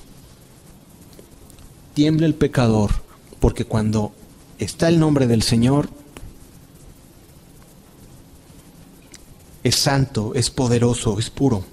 [1.93, 2.91] tiemble el pecador,
[3.39, 4.13] porque cuando
[4.61, 5.89] está el nombre del Señor,
[9.63, 11.63] es santo, es poderoso, es puro.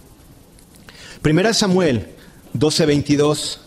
[1.22, 2.08] Primera Samuel
[2.54, 3.58] 12:22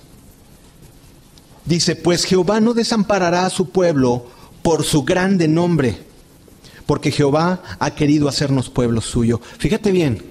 [1.65, 4.25] dice, pues Jehová no desamparará a su pueblo
[4.63, 5.99] por su grande nombre,
[6.87, 9.39] porque Jehová ha querido hacernos pueblo suyo.
[9.59, 10.23] Fíjate bien,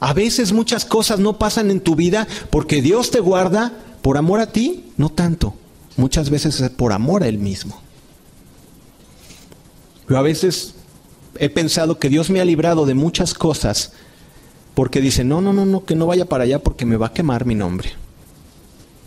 [0.00, 4.40] a veces muchas cosas no pasan en tu vida porque Dios te guarda por amor
[4.40, 5.54] a ti, no tanto.
[5.96, 7.87] Muchas veces es por amor a Él mismo.
[10.08, 10.74] Yo a veces
[11.38, 13.92] he pensado que Dios me ha librado de muchas cosas
[14.74, 17.12] porque dice, no, no, no, no, que no vaya para allá porque me va a
[17.12, 17.90] quemar mi nombre.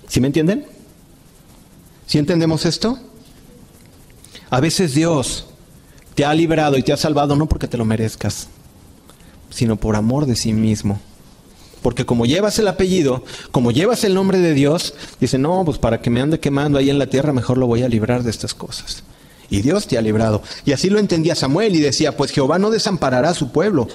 [0.08, 0.66] ¿Sí me entienden?
[2.06, 3.00] ¿Sí entendemos esto?
[4.50, 5.46] A veces Dios
[6.14, 8.50] te ha librado y te ha salvado no porque te lo merezcas,
[9.50, 11.00] sino por amor de sí mismo.
[11.82, 16.02] Porque como llevas el apellido, como llevas el nombre de Dios, dice, no, pues para
[16.02, 18.54] que me ande quemando ahí en la tierra, mejor lo voy a librar de estas
[18.54, 19.04] cosas.
[19.52, 20.42] Y Dios te ha librado.
[20.66, 23.90] Y así lo entendía Samuel y decía, pues Jehová no desamparará a su pueblo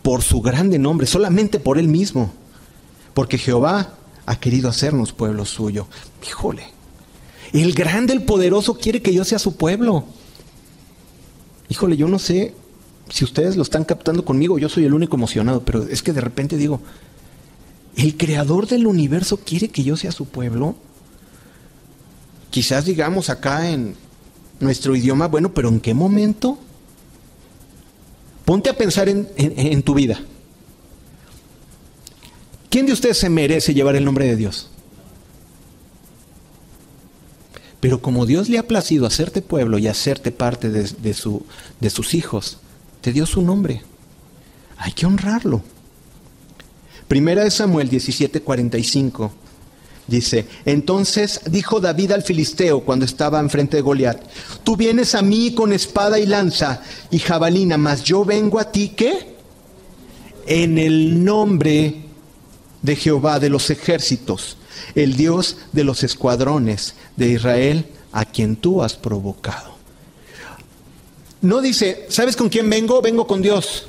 [0.00, 2.32] por su grande nombre, solamente por él mismo.
[3.12, 3.94] Porque Jehová
[4.24, 5.86] ha querido hacernos pueblo suyo.
[6.26, 6.64] Híjole,
[7.52, 10.06] el grande, el poderoso quiere que yo sea su pueblo.
[11.68, 12.54] Híjole, yo no sé
[13.10, 16.22] si ustedes lo están captando conmigo, yo soy el único emocionado, pero es que de
[16.22, 16.80] repente digo,
[17.96, 20.74] el creador del universo quiere que yo sea su pueblo.
[22.48, 23.94] Quizás digamos acá en
[24.62, 26.58] nuestro idioma, bueno, pero ¿en qué momento?
[28.44, 30.20] Ponte a pensar en, tu vida.
[32.70, 34.70] ¿Quién de ustedes se merece llevar el nombre de Dios?
[37.80, 41.44] Pero como Dios le ha placido hacerte pueblo y hacerte parte de, su,
[41.80, 42.58] de sus hijos,
[43.00, 43.82] te dio su nombre.
[44.76, 45.62] Hay que honrarlo.
[47.08, 49.30] Primera de Samuel 17:45
[50.06, 54.20] dice, entonces dijo David al filisteo cuando estaba enfrente de Goliat,
[54.64, 58.90] tú vienes a mí con espada y lanza y jabalina, mas yo vengo a ti
[58.96, 59.32] ¿qué?
[60.46, 62.02] En el nombre
[62.82, 64.56] de Jehová de los ejércitos,
[64.94, 69.72] el Dios de los escuadrones de Israel, a quien tú has provocado.
[71.40, 73.00] No dice, ¿sabes con quién vengo?
[73.00, 73.86] Vengo con Dios.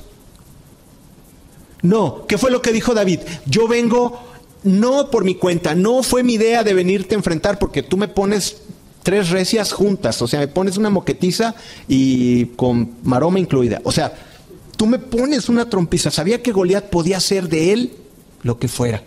[1.81, 3.19] No, ¿qué fue lo que dijo David?
[3.45, 4.32] Yo vengo
[4.63, 8.07] no por mi cuenta, no fue mi idea de venirte a enfrentar porque tú me
[8.07, 8.57] pones
[9.03, 11.55] tres recias juntas, o sea, me pones una moquetiza
[11.87, 13.81] y con maroma incluida.
[13.83, 14.13] O sea,
[14.77, 16.09] tú me pones una trompiza.
[16.09, 17.93] Sabía que Goliat podía ser de él
[18.41, 19.03] lo que fuera.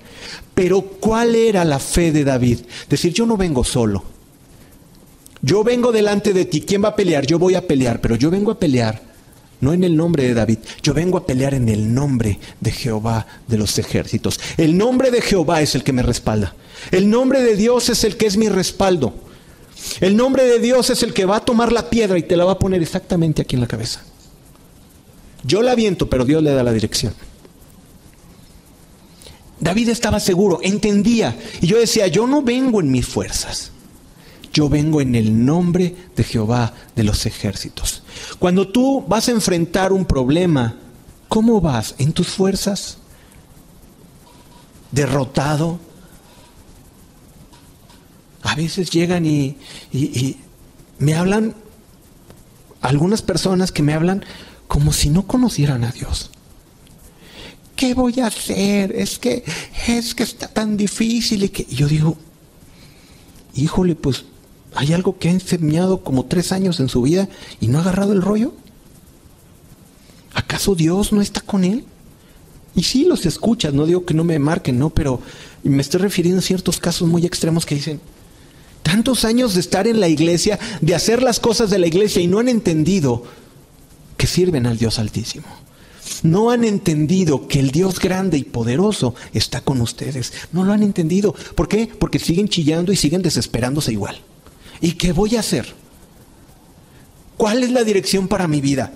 [0.54, 2.60] Pero ¿cuál era la fe de David?
[2.88, 4.04] Decir, yo no vengo solo.
[5.42, 6.62] Yo vengo delante de ti.
[6.62, 7.26] ¿Quién va a pelear?
[7.26, 9.00] Yo voy a pelear, pero yo vengo a pelear
[9.60, 10.58] no en el nombre de David.
[10.82, 14.40] Yo vengo a pelear en el nombre de Jehová de los ejércitos.
[14.56, 16.54] El nombre de Jehová es el que me respalda.
[16.90, 19.14] El nombre de Dios es el que es mi respaldo.
[20.00, 22.44] El nombre de Dios es el que va a tomar la piedra y te la
[22.44, 24.02] va a poner exactamente aquí en la cabeza.
[25.44, 27.14] Yo la aviento, pero Dios le da la dirección.
[29.60, 31.36] David estaba seguro, entendía.
[31.60, 33.72] Y yo decía, yo no vengo en mis fuerzas.
[34.56, 38.02] Yo vengo en el nombre de Jehová de los ejércitos.
[38.38, 40.76] Cuando tú vas a enfrentar un problema,
[41.28, 41.94] ¿cómo vas?
[41.98, 42.96] ¿En tus fuerzas?
[44.92, 45.78] ¿Derrotado?
[48.44, 49.58] A veces llegan y,
[51.00, 51.54] me hablan,
[52.80, 54.24] algunas personas que me hablan
[54.68, 56.30] como si no conocieran a Dios.
[57.76, 58.96] ¿Qué voy a hacer?
[58.96, 59.44] Es que
[59.86, 62.16] es que está tan difícil y que yo digo,
[63.52, 64.24] híjole, pues
[64.76, 67.28] ¿Hay algo que ha enseñado como tres años en su vida
[67.60, 68.52] y no ha agarrado el rollo?
[70.34, 71.84] ¿Acaso Dios no está con él?
[72.74, 75.20] Y sí los escuchas, no digo que no me marquen, no, pero
[75.62, 78.02] me estoy refiriendo a ciertos casos muy extremos que dicen,
[78.82, 82.26] tantos años de estar en la iglesia, de hacer las cosas de la iglesia y
[82.26, 83.24] no han entendido
[84.18, 85.46] que sirven al Dios Altísimo.
[86.22, 90.32] No han entendido que el Dios grande y poderoso está con ustedes.
[90.52, 91.34] No lo han entendido.
[91.54, 91.88] ¿Por qué?
[91.98, 94.20] Porque siguen chillando y siguen desesperándose igual.
[94.80, 95.74] ¿Y qué voy a hacer?
[97.36, 98.92] ¿Cuál es la dirección para mi vida?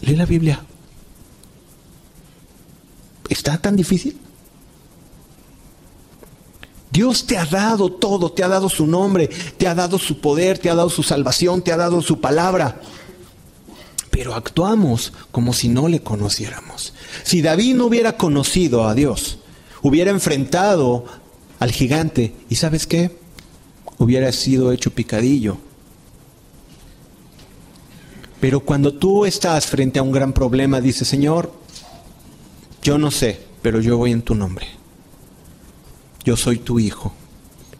[0.00, 0.64] Lee la Biblia.
[3.28, 4.18] ¿Está tan difícil?
[6.90, 10.58] Dios te ha dado todo, te ha dado su nombre, te ha dado su poder,
[10.58, 12.80] te ha dado su salvación, te ha dado su palabra.
[14.10, 16.92] Pero actuamos como si no le conociéramos.
[17.22, 19.38] Si David no hubiera conocido a Dios,
[19.80, 21.06] hubiera enfrentado
[21.58, 23.21] al gigante y sabes qué,
[24.04, 25.58] hubiera sido hecho picadillo.
[28.40, 31.52] Pero cuando tú estás frente a un gran problema, dices, Señor,
[32.82, 34.82] yo no sé, pero yo voy en tu nombre
[36.24, 37.12] yo soy tu hijo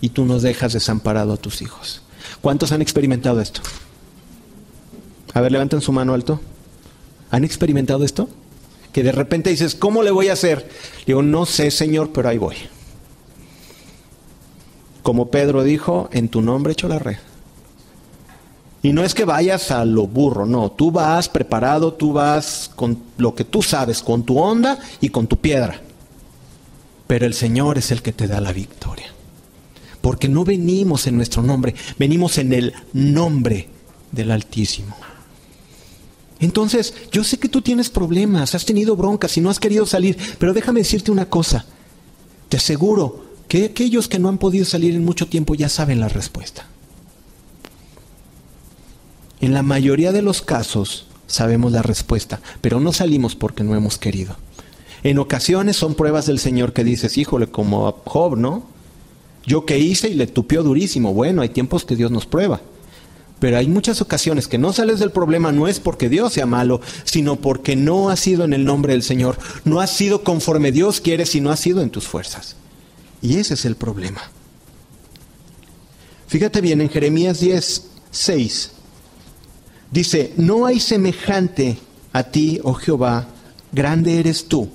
[0.00, 2.02] y tú nos dejas desamparado a tus hijos.
[2.40, 3.60] ¿Cuántos han experimentado esto?
[5.34, 6.40] A ver, levanten su mano alto.
[7.30, 8.28] ¿Han experimentado esto?
[8.92, 10.68] Que de repente dices, ¿cómo le voy a hacer?
[11.06, 12.56] Digo, no sé, Señor, pero ahí voy.
[15.02, 17.16] Como Pedro dijo, en tu nombre echo la red.
[18.82, 22.98] Y no es que vayas a lo burro, no, tú vas preparado, tú vas con
[23.16, 25.80] lo que tú sabes, con tu onda y con tu piedra
[27.12, 29.12] pero el Señor es el que te da la victoria.
[30.00, 33.68] Porque no venimos en nuestro nombre, venimos en el nombre
[34.10, 34.96] del Altísimo.
[36.40, 40.16] Entonces, yo sé que tú tienes problemas, has tenido broncas y no has querido salir,
[40.38, 41.66] pero déjame decirte una cosa.
[42.48, 46.08] Te aseguro que aquellos que no han podido salir en mucho tiempo ya saben la
[46.08, 46.64] respuesta.
[49.42, 53.98] En la mayoría de los casos sabemos la respuesta, pero no salimos porque no hemos
[53.98, 54.38] querido.
[55.02, 58.62] En ocasiones son pruebas del Señor que dices, híjole, como a Job, ¿no?
[59.44, 61.12] Yo que hice y le tupió durísimo.
[61.12, 62.62] Bueno, hay tiempos que Dios nos prueba.
[63.38, 66.80] Pero hay muchas ocasiones que no sales del problema no es porque Dios sea malo,
[67.04, 69.36] sino porque no ha sido en el nombre del Señor,
[69.66, 72.56] no ha sido conforme Dios quiere, sino ha sido en tus fuerzas.
[73.22, 74.20] Y ese es el problema.
[76.26, 78.70] Fíjate bien, en Jeremías 10, 6,
[79.90, 81.78] dice, no hay semejante
[82.12, 83.28] a ti, oh Jehová,
[83.72, 84.68] grande eres tú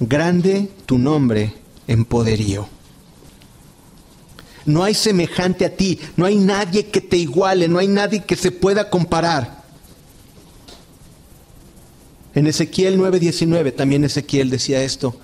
[0.00, 1.54] grande tu nombre
[1.86, 2.68] en poderío.
[4.64, 8.36] No hay semejante a ti, no hay nadie que te iguale, no hay nadie que
[8.36, 9.64] se pueda comparar.
[12.34, 15.16] En Ezequiel 9:19 también Ezequiel decía esto.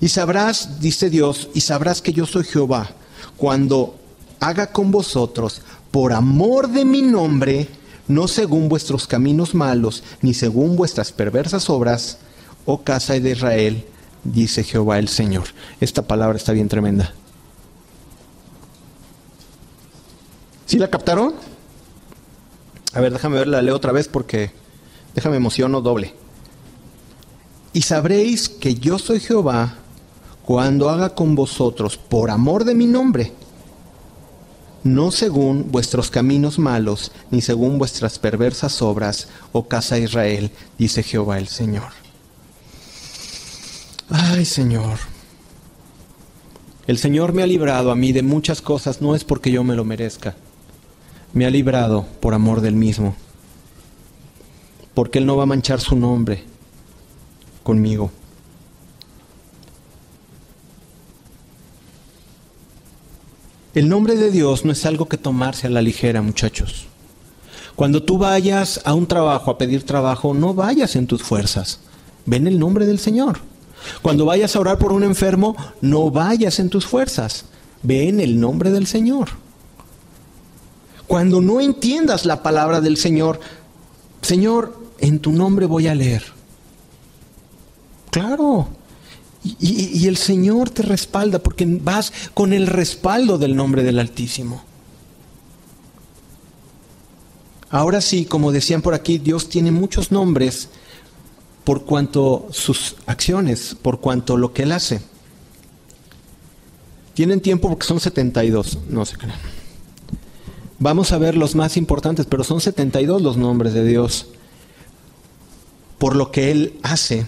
[0.00, 2.90] Y sabrás, dice Dios, y sabrás que yo soy Jehová,
[3.36, 3.98] cuando
[4.40, 7.68] haga con vosotros, por amor de mi nombre,
[8.06, 12.18] no según vuestros caminos malos, ni según vuestras perversas obras,
[12.64, 13.84] oh casa de Israel,
[14.24, 15.44] dice Jehová el Señor.
[15.80, 17.12] Esta palabra está bien tremenda.
[20.66, 21.34] ¿Sí la captaron?
[22.92, 24.52] A ver, déjame verla, leo otra vez porque
[25.14, 26.14] déjame emociono doble.
[27.72, 29.76] Y sabréis que yo soy Jehová
[30.48, 33.34] cuando haga con vosotros por amor de mi nombre,
[34.82, 41.36] no según vuestros caminos malos, ni según vuestras perversas obras, oh casa Israel, dice Jehová
[41.36, 41.90] el Señor.
[44.08, 44.98] Ay, Señor.
[46.86, 49.76] El Señor me ha librado a mí de muchas cosas, no es porque yo me
[49.76, 50.34] lo merezca.
[51.34, 53.14] Me ha librado por amor del mismo.
[54.94, 56.42] Porque Él no va a manchar su nombre
[57.62, 58.10] conmigo.
[63.74, 66.86] El nombre de Dios no es algo que tomarse a la ligera, muchachos.
[67.76, 71.80] Cuando tú vayas a un trabajo, a pedir trabajo, no vayas en tus fuerzas.
[72.26, 73.40] Ven el nombre del Señor.
[74.02, 77.44] Cuando vayas a orar por un enfermo, no vayas en tus fuerzas,
[77.82, 79.28] ve en el nombre del Señor.
[81.06, 83.40] Cuando no entiendas la palabra del Señor,
[84.20, 86.24] Señor, en tu nombre voy a leer.
[88.10, 88.68] Claro.
[89.44, 94.62] Y, el Señor te respalda porque vas con el respaldo del nombre del Altísimo.
[97.70, 100.70] Ahora sí, como decían por aquí, Dios tiene muchos nombres
[101.64, 105.00] por cuanto sus acciones, por cuanto lo que él hace.
[107.14, 109.38] Tienen tiempo porque son 72, no se crean.
[110.78, 114.28] Vamos a ver los más importantes, pero son 72 los nombres de Dios
[115.98, 117.26] por lo que Él hace.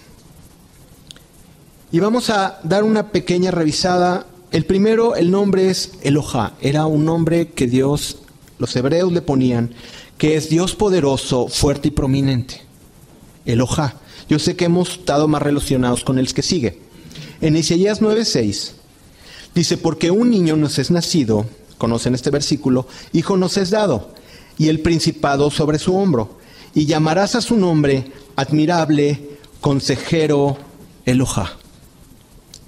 [1.93, 4.25] Y vamos a dar una pequeña revisada.
[4.51, 6.53] El primero, el nombre es Eloja.
[6.61, 8.19] Era un nombre que Dios,
[8.59, 9.73] los hebreos le ponían,
[10.17, 12.61] que es Dios poderoso, fuerte y prominente.
[13.45, 13.95] Eloja.
[14.29, 16.79] Yo sé que hemos estado más relacionados con el que sigue.
[17.41, 18.71] En Isaías 9:6
[19.53, 21.45] dice, porque un niño nos es nacido,
[21.77, 24.13] conocen este versículo, hijo nos es dado,
[24.57, 26.37] y el principado sobre su hombro,
[26.73, 30.57] y llamarás a su nombre admirable, consejero,
[31.05, 31.57] Eloja.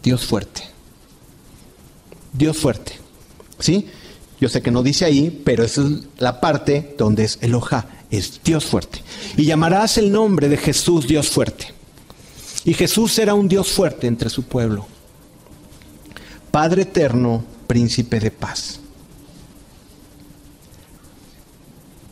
[0.03, 0.63] Dios fuerte.
[2.33, 2.93] Dios fuerte.
[3.59, 3.87] ¿Sí?
[4.39, 5.87] Yo sé que no dice ahí, pero esa es
[6.17, 9.01] la parte donde es Eloja, es Dios fuerte.
[9.37, 11.67] Y llamarás el nombre de Jesús Dios fuerte.
[12.65, 14.85] Y Jesús será un Dios fuerte entre su pueblo.
[16.51, 18.79] Padre eterno, príncipe de paz.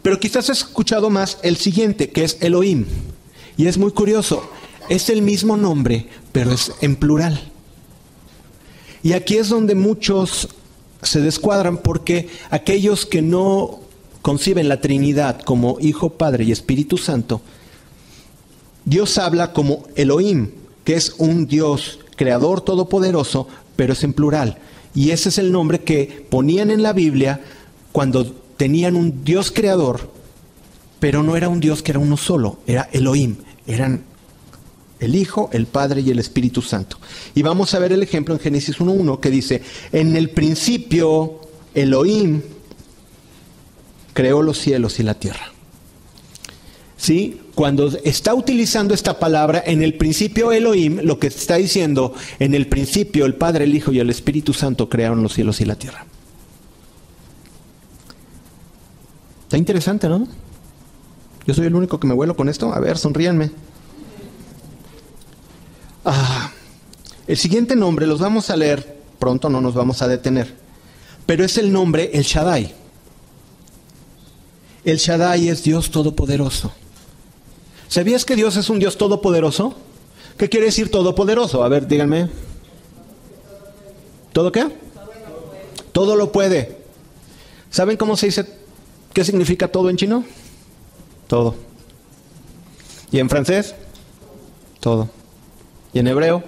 [0.02, 2.86] Pero quizás has escuchado más el siguiente, que es Elohim.
[3.58, 4.50] Y es muy curioso,
[4.90, 7.51] es el mismo nombre, pero es en plural.
[9.04, 10.50] Y aquí es donde muchos
[11.02, 13.80] se descuadran porque aquellos que no
[14.22, 17.42] conciben la Trinidad como Hijo, Padre y Espíritu Santo,
[18.86, 20.52] Dios habla como Elohim,
[20.84, 24.58] que es un Dios creador todopoderoso, pero es en plural.
[24.94, 27.42] Y ese es el nombre que ponían en la Biblia
[27.92, 30.12] cuando tenían un Dios creador,
[31.00, 34.04] pero no era un Dios que era uno solo, era Elohim, eran
[35.02, 36.98] el Hijo, el Padre y el Espíritu Santo.
[37.36, 41.42] Y vamos a ver el ejemplo en Génesis 1.1 que dice, en el principio
[41.74, 42.42] Elohim
[44.14, 45.52] creó los cielos y la tierra.
[46.98, 47.42] ¿Sí?
[47.56, 52.68] Cuando está utilizando esta palabra, en el principio Elohim, lo que está diciendo, en el
[52.68, 56.06] principio el Padre, el Hijo y el Espíritu Santo crearon los cielos y la tierra.
[59.44, 60.28] Está interesante, ¿no?
[61.48, 62.72] Yo soy el único que me vuelo con esto.
[62.72, 63.50] A ver, sonríanme.
[66.04, 66.52] Ah,
[67.28, 70.56] el siguiente nombre los vamos a leer pronto, no nos vamos a detener.
[71.26, 72.74] Pero es el nombre El Shaddai.
[74.84, 76.72] El Shaddai es Dios Todopoderoso.
[77.88, 79.76] ¿Sabías que Dios es un Dios todopoderoso?
[80.38, 81.64] ¿Qué quiere decir todopoderoso?
[81.64, 82.30] A ver, díganme.
[84.34, 84.66] ¿Todo qué?
[85.92, 86.78] Todo lo puede.
[87.70, 88.46] ¿Saben cómo se dice?
[89.14, 90.24] ¿Qué significa todo en chino?
[91.28, 91.56] Todo.
[93.12, 93.76] ¿Y en francés?
[94.80, 95.10] Todo.
[95.94, 96.44] ¿Y en hebreo?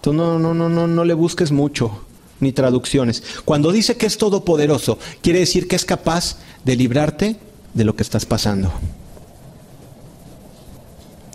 [0.00, 2.04] Tú no, no, no, no, no le busques mucho,
[2.40, 3.22] ni traducciones.
[3.44, 7.36] Cuando dice que es todopoderoso, quiere decir que es capaz de librarte
[7.74, 8.72] de lo que estás pasando.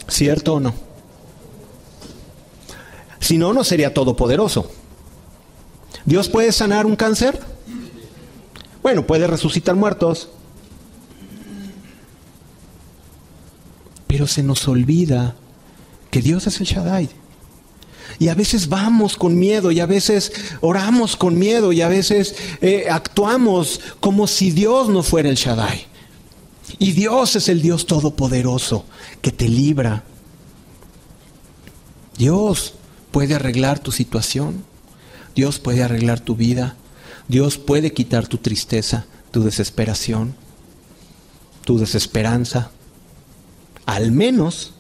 [0.08, 0.74] ¿Cierto o no?
[3.20, 4.70] Si no, no sería todopoderoso.
[6.06, 7.40] ¿Dios puede sanar un cáncer?
[8.82, 10.30] Bueno, puede resucitar muertos.
[14.08, 15.36] Pero se nos olvida
[16.10, 17.10] que Dios es el Shaddai.
[18.20, 20.32] Y a veces vamos con miedo y a veces
[20.62, 25.86] oramos con miedo y a veces eh, actuamos como si Dios no fuera el Shaddai.
[26.80, 28.86] Y Dios es el Dios todopoderoso
[29.22, 30.04] que te libra.
[32.18, 32.74] Dios
[33.12, 34.64] puede arreglar tu situación.
[35.36, 36.76] Dios puede arreglar tu vida.
[37.28, 40.36] Dios puede quitar tu tristeza, tu desesperación,
[41.66, 42.72] tu desesperanza.
[43.86, 44.74] Al menos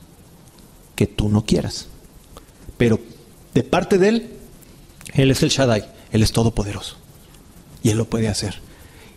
[0.97, 1.87] que tú no quieras.
[2.77, 2.99] Pero
[3.53, 4.29] de parte de Él,
[5.13, 6.97] Él es el Shaddai, Él es todopoderoso.
[7.83, 8.59] Y Él lo puede hacer.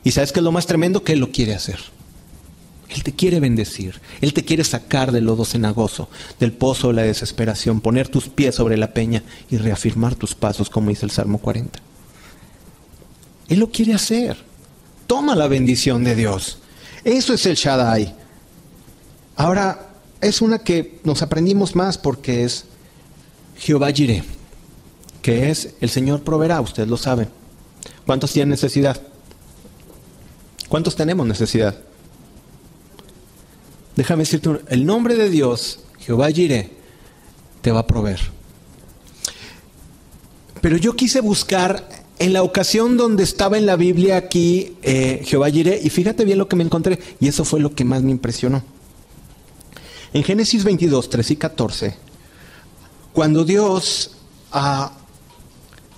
[0.04, 1.80] Y sabes que es lo más tremendo que Él lo quiere hacer.
[2.90, 6.08] Él te quiere bendecir, Él te quiere sacar del lodo cenagoso,
[6.38, 10.68] del pozo de la desesperación, poner tus pies sobre la peña y reafirmar tus pasos,
[10.68, 11.78] como dice el Salmo 40.
[13.48, 14.36] Él lo quiere hacer.
[15.06, 16.58] Toma la bendición de Dios.
[17.04, 18.14] Eso es el Shaddai.
[19.36, 19.89] Ahora,
[20.20, 22.64] es una que nos aprendimos más porque es
[23.56, 24.22] Jehová Jireh,
[25.22, 27.28] que es el Señor proveerá, ustedes lo saben.
[28.06, 29.00] ¿Cuántos tienen necesidad?
[30.68, 31.76] ¿Cuántos tenemos necesidad?
[33.96, 36.70] Déjame decirte, el nombre de Dios, Jehová Jireh,
[37.60, 38.20] te va a proveer.
[40.60, 45.50] Pero yo quise buscar en la ocasión donde estaba en la Biblia aquí eh, Jehová
[45.50, 48.10] Jireh, y fíjate bien lo que me encontré, y eso fue lo que más me
[48.10, 48.62] impresionó.
[50.12, 51.94] En Génesis 22, 3 y 14,
[53.12, 54.12] cuando Dios
[54.52, 54.92] ah,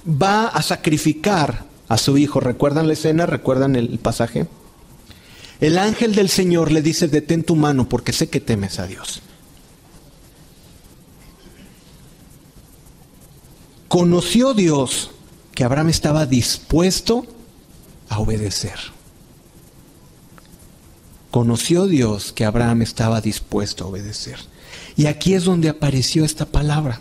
[0.06, 3.26] va a sacrificar a su hijo, ¿recuerdan la escena?
[3.26, 4.46] ¿Recuerdan el pasaje?
[5.60, 9.22] El ángel del Señor le dice, detén tu mano porque sé que temes a Dios.
[13.88, 15.10] Conoció Dios
[15.54, 17.26] que Abraham estaba dispuesto
[18.08, 18.78] a obedecer.
[21.32, 24.36] Conoció Dios que Abraham estaba dispuesto a obedecer.
[24.96, 27.00] Y aquí es donde apareció esta palabra.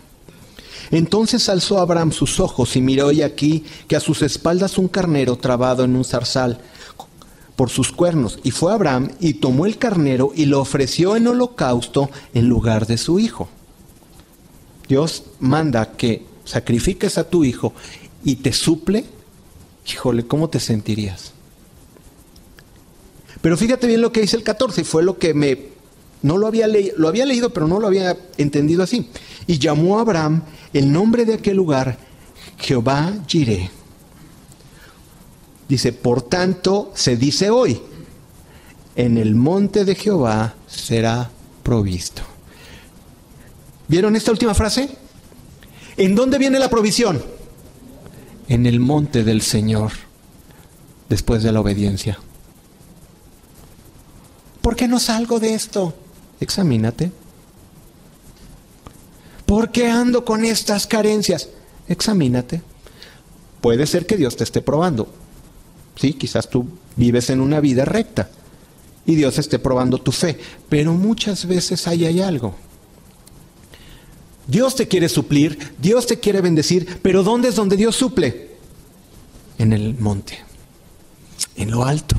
[0.90, 5.36] Entonces alzó Abraham sus ojos y miró y aquí que a sus espaldas un carnero
[5.36, 6.58] trabado en un zarzal
[7.56, 8.38] por sus cuernos.
[8.42, 12.96] Y fue Abraham y tomó el carnero y lo ofreció en holocausto en lugar de
[12.96, 13.50] su hijo.
[14.88, 17.74] Dios manda que sacrifiques a tu hijo
[18.24, 19.04] y te suple.
[19.86, 21.34] Híjole, ¿cómo te sentirías?
[23.42, 25.72] Pero fíjate bien lo que dice el 14, y fue lo que me...
[26.22, 29.10] No lo había leído, lo había leído, pero no lo había entendido así.
[29.48, 31.98] Y llamó a Abraham el nombre de aquel lugar,
[32.58, 33.68] Jehová Jireh.
[35.68, 37.82] Dice, por tanto, se dice hoy,
[38.94, 41.28] en el monte de Jehová será
[41.64, 42.22] provisto.
[43.88, 44.88] ¿Vieron esta última frase?
[45.96, 47.20] ¿En dónde viene la provisión?
[48.48, 49.90] En el monte del Señor,
[51.08, 52.18] después de la obediencia.
[54.62, 55.92] ¿Por qué no salgo de esto?
[56.40, 57.10] Examínate.
[59.44, 61.48] ¿Por qué ando con estas carencias?
[61.88, 62.62] Examínate.
[63.60, 65.12] Puede ser que Dios te esté probando.
[65.96, 68.30] Sí, quizás tú vives en una vida recta
[69.04, 70.38] y Dios esté probando tu fe,
[70.68, 72.54] pero muchas veces ahí hay algo.
[74.46, 78.52] Dios te quiere suplir, Dios te quiere bendecir, pero ¿dónde es donde Dios suple?
[79.58, 80.38] En el monte,
[81.56, 82.16] en lo alto.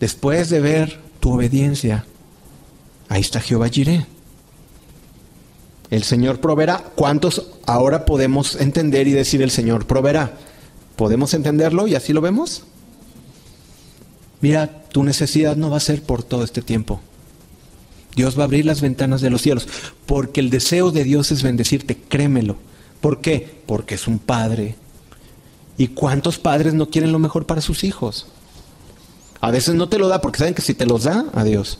[0.00, 2.04] Después de ver tu obediencia,
[3.08, 4.06] ahí está Jehová Jireh.
[5.90, 6.82] El Señor proveerá.
[6.94, 10.36] ¿Cuántos ahora podemos entender y decir el Señor proveerá?
[10.96, 12.64] ¿Podemos entenderlo y así lo vemos?
[14.40, 17.00] Mira, tu necesidad no va a ser por todo este tiempo.
[18.14, 19.68] Dios va a abrir las ventanas de los cielos,
[20.06, 22.56] porque el deseo de Dios es bendecirte, créemelo.
[23.00, 23.60] ¿Por qué?
[23.66, 24.74] Porque es un padre.
[25.76, 28.26] ¿Y cuántos padres no quieren lo mejor para sus hijos?
[29.40, 31.78] A veces no te lo da porque saben que si te los da, adiós.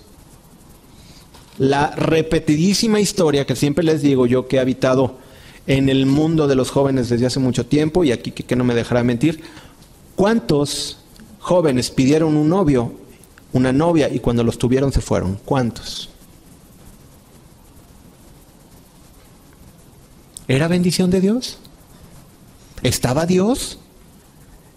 [1.59, 5.17] La repetidísima historia que siempre les digo yo que he habitado
[5.67, 8.75] en el mundo de los jóvenes desde hace mucho tiempo, y aquí que no me
[8.75, 9.43] dejará mentir,
[10.15, 10.99] ¿cuántos
[11.41, 12.93] jóvenes pidieron un novio,
[13.53, 15.39] una novia, y cuando los tuvieron se fueron?
[15.45, 16.11] ¿Cuántos?
[20.47, 21.59] ¿Era bendición de Dios?
[22.83, 23.79] ¿Estaba Dios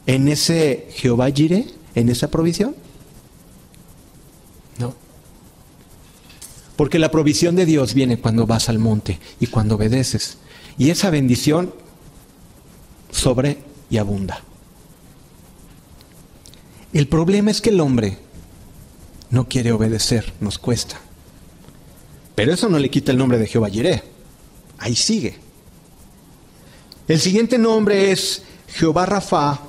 [0.08, 1.68] en ese Jehová Jireh,
[2.00, 2.76] en esa provisión?
[4.78, 4.96] No.
[6.76, 10.38] Porque la provisión de Dios viene cuando vas al monte y cuando obedeces.
[10.78, 11.74] Y esa bendición
[13.12, 14.44] sobre y abunda.
[16.94, 18.18] El problema es que el hombre
[19.30, 21.00] no quiere obedecer, nos cuesta.
[22.36, 24.04] Pero eso no le quita el nombre de Jehová Jireh.
[24.78, 25.38] Ahí sigue.
[27.08, 29.60] El siguiente nombre es Jehová Rafa.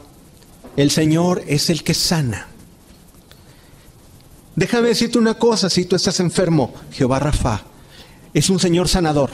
[0.76, 2.48] El Señor es el que sana.
[4.56, 7.62] Déjame decirte una cosa, si tú estás enfermo, Jehová Rafa
[8.34, 9.30] es un Señor sanador.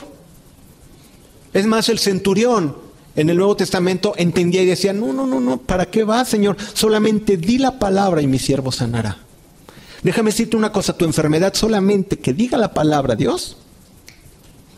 [1.53, 2.77] Es más, el centurión
[3.15, 6.55] en el Nuevo Testamento entendía y decía, no, no, no, no, ¿para qué va, Señor?
[6.73, 9.17] Solamente di la palabra y mi siervo sanará.
[10.03, 13.57] Déjame decirte una cosa, tu enfermedad solamente que diga la palabra Dios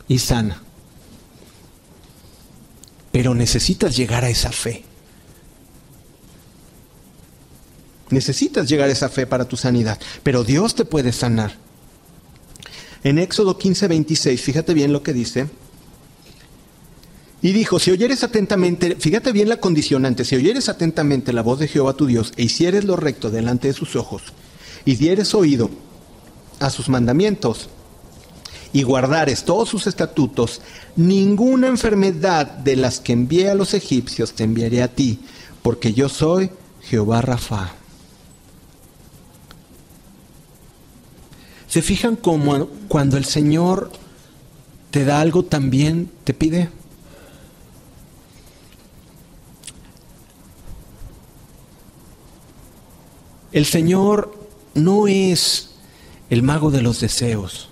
[0.07, 0.63] y sana.
[3.11, 4.85] Pero necesitas llegar a esa fe.
[8.09, 9.99] Necesitas llegar a esa fe para tu sanidad.
[10.23, 11.55] Pero Dios te puede sanar.
[13.03, 15.47] En Éxodo 15, 26, fíjate bien lo que dice.
[17.41, 21.69] Y dijo, si oyeres atentamente, fíjate bien la condicionante, si oyeres atentamente la voz de
[21.69, 24.23] Jehová tu Dios e hicieres lo recto delante de sus ojos,
[24.83, 25.69] y dieres oído
[26.59, 27.69] a sus mandamientos,
[28.73, 30.61] y guardares todos sus estatutos,
[30.97, 35.19] ninguna enfermedad de las que envié a los egipcios te enviaré a ti,
[35.61, 36.51] porque yo soy
[36.81, 37.78] Jehová Rafa.
[41.69, 43.91] ¿Se fijan cómo cuando el Señor
[44.89, 46.69] te da algo también te pide?
[53.51, 54.35] El Señor
[54.73, 55.69] no es
[56.31, 57.69] el mago de los deseos.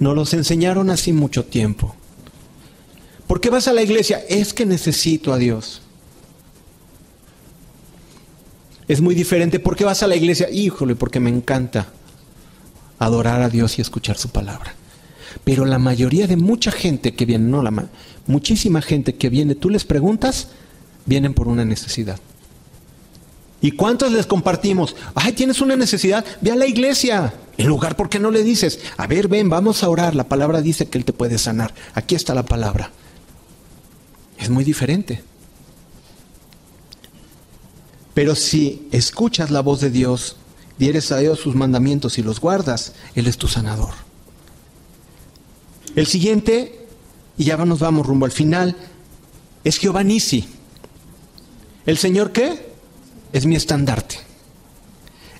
[0.00, 1.94] Nos los enseñaron así mucho tiempo.
[3.28, 4.20] ¿Por qué vas a la iglesia?
[4.28, 5.80] Es que necesito a Dios.
[8.88, 9.60] Es muy diferente.
[9.60, 10.50] ¿Por qué vas a la iglesia?
[10.50, 11.92] Híjole, porque me encanta
[13.04, 14.74] adorar a Dios y escuchar su palabra.
[15.44, 17.88] Pero la mayoría de mucha gente que viene, no la
[18.26, 20.48] muchísima gente que viene, tú les preguntas,
[21.06, 22.18] vienen por una necesidad.
[23.60, 24.96] ¿Y cuántos les compartimos?
[25.14, 27.32] Ay, tienes una necesidad, ve a la iglesia.
[27.56, 28.80] En lugar, ¿por qué no le dices?
[28.96, 30.16] A ver, ven, vamos a orar.
[30.16, 31.72] La palabra dice que Él te puede sanar.
[31.94, 32.90] Aquí está la palabra.
[34.38, 35.22] Es muy diferente.
[38.14, 40.36] Pero si escuchas la voz de Dios,
[40.82, 43.94] dieres a Dios sus mandamientos y los guardas, Él es tu sanador.
[45.94, 46.86] El siguiente,
[47.38, 48.76] y ya nos vamos rumbo al final,
[49.62, 50.48] es Jehová Nisi.
[51.86, 52.72] ¿El Señor qué?
[53.32, 54.16] es mi estandarte.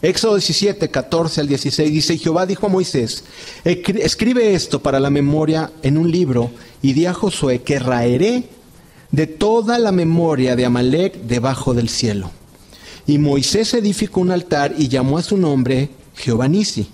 [0.00, 3.24] Éxodo 17, 14 al 16 dice, Jehová dijo a Moisés,
[3.64, 6.50] escribe esto para la memoria en un libro
[6.82, 8.48] y di a Josué que raeré
[9.10, 12.30] de toda la memoria de Amalek debajo del cielo.
[13.06, 16.88] Y Moisés edificó un altar y llamó a su nombre Jehová Nisi.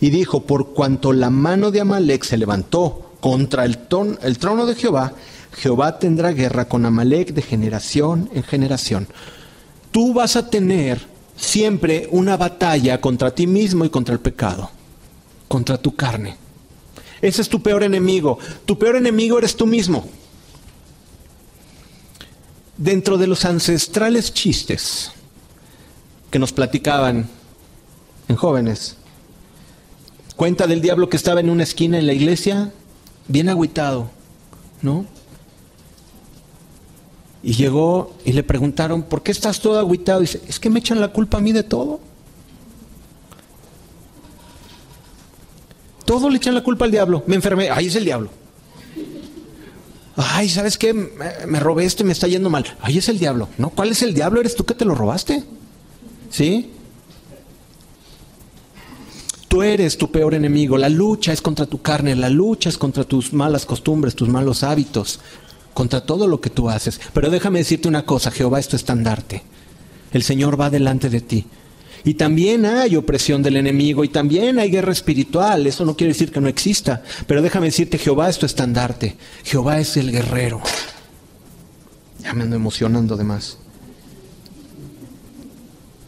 [0.00, 3.78] Y dijo, por cuanto la mano de Amalek se levantó contra el,
[4.22, 5.14] el trono de Jehová,
[5.56, 9.08] Jehová tendrá guerra con Amalek de generación en generación.
[9.90, 11.00] Tú vas a tener
[11.36, 14.70] siempre una batalla contra ti mismo y contra el pecado,
[15.48, 16.36] contra tu carne.
[17.22, 18.38] Ese es tu peor enemigo.
[18.66, 20.06] Tu peor enemigo eres tú mismo.
[22.76, 25.12] Dentro de los ancestrales chistes
[26.36, 27.26] que nos platicaban
[28.28, 28.98] en jóvenes,
[30.36, 32.72] cuenta del diablo que estaba en una esquina en la iglesia,
[33.26, 34.10] bien agüitado,
[34.82, 35.06] ¿no?
[37.42, 40.20] Y llegó y le preguntaron, ¿por qué estás todo agüitado?
[40.20, 42.00] Y dice, es que me echan la culpa a mí de todo.
[46.04, 47.24] Todo le echan la culpa al diablo.
[47.26, 48.28] Me enfermé, ahí es el diablo.
[50.16, 50.92] Ay, ¿sabes qué?
[50.92, 52.76] Me, robé esto y me está yendo mal.
[52.82, 53.48] Ahí es el diablo.
[53.56, 53.70] ¿No?
[53.70, 54.40] ¿Cuál es el diablo?
[54.40, 55.42] ¿Eres tú que te lo robaste?
[56.30, 56.72] ¿Sí?
[59.48, 60.76] Tú eres tu peor enemigo.
[60.76, 64.62] La lucha es contra tu carne, la lucha es contra tus malas costumbres, tus malos
[64.62, 65.20] hábitos,
[65.72, 67.00] contra todo lo que tú haces.
[67.12, 69.42] Pero déjame decirte una cosa, Jehová es tu estandarte.
[70.12, 71.46] El Señor va delante de ti.
[72.04, 75.66] Y también hay opresión del enemigo y también hay guerra espiritual.
[75.66, 77.02] Eso no quiere decir que no exista.
[77.26, 79.16] Pero déjame decirte, Jehová es tu estandarte.
[79.42, 80.60] Jehová es el guerrero.
[82.20, 83.58] Ya me ando emocionando de más.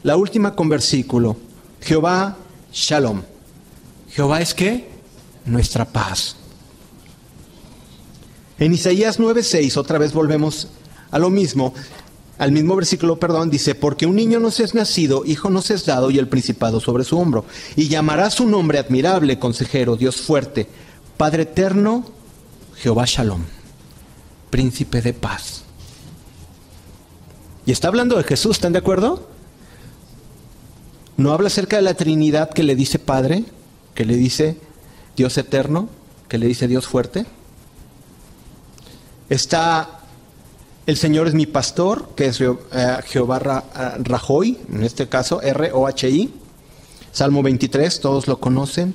[0.02, 1.36] La última con versículo.
[1.80, 2.36] Jehová,
[2.72, 3.22] shalom.
[4.10, 4.88] Jehová es qué?
[5.44, 6.36] Nuestra paz.
[8.58, 10.68] En Isaías 9:6, otra vez volvemos
[11.10, 11.74] a lo mismo
[12.38, 16.08] al mismo versículo, perdón, dice, porque un niño nos es nacido, hijo nos es dado
[16.10, 17.44] y el principado sobre su hombro.
[17.74, 20.68] Y llamará su nombre admirable, consejero, Dios fuerte,
[21.16, 22.04] Padre eterno,
[22.76, 23.42] Jehová Shalom,
[24.50, 25.64] príncipe de paz.
[27.66, 29.28] Y está hablando de Jesús, ¿están de acuerdo?
[31.18, 33.44] No habla acerca de la Trinidad que le dice Padre,
[33.94, 34.56] que le dice
[35.16, 35.88] Dios eterno,
[36.28, 37.26] que le dice Dios fuerte.
[39.28, 39.98] Está
[40.86, 42.48] el Señor es mi pastor, que es eh,
[43.08, 46.32] Jehová eh, Rajoy, en este caso R-O-H-I.
[47.12, 48.94] Salmo 23, todos lo conocen.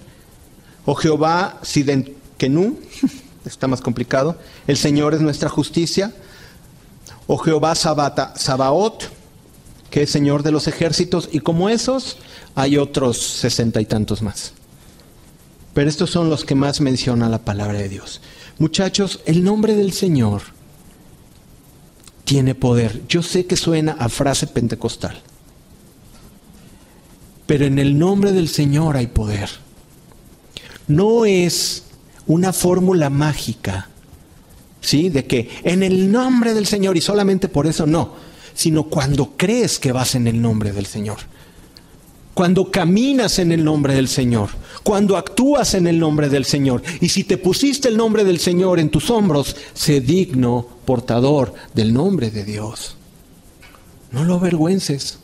[0.85, 2.79] O Jehová Sidenkenú,
[3.45, 4.37] está más complicado.
[4.65, 6.13] El Señor es nuestra justicia.
[7.27, 9.11] O Jehová Sabata, Sabaot,
[9.93, 11.29] que es Señor de los ejércitos.
[11.31, 12.17] Y como esos,
[12.55, 14.53] hay otros sesenta y tantos más.
[15.75, 18.19] Pero estos son los que más menciona la palabra de Dios.
[18.57, 20.41] Muchachos, el nombre del Señor
[22.25, 23.03] tiene poder.
[23.07, 25.21] Yo sé que suena a frase pentecostal,
[27.45, 29.51] pero en el nombre del Señor hay poder.
[30.87, 31.83] No es
[32.25, 33.89] una fórmula mágica,
[34.81, 35.09] ¿sí?
[35.09, 39.79] De que en el nombre del Señor y solamente por eso no, sino cuando crees
[39.79, 41.17] que vas en el nombre del Señor.
[42.33, 44.49] Cuando caminas en el nombre del Señor,
[44.83, 46.83] cuando actúas en el nombre del Señor.
[46.99, 51.93] Y si te pusiste el nombre del Señor en tus hombros, sé digno portador del
[51.93, 52.97] nombre de Dios.
[54.11, 55.19] No lo avergüences.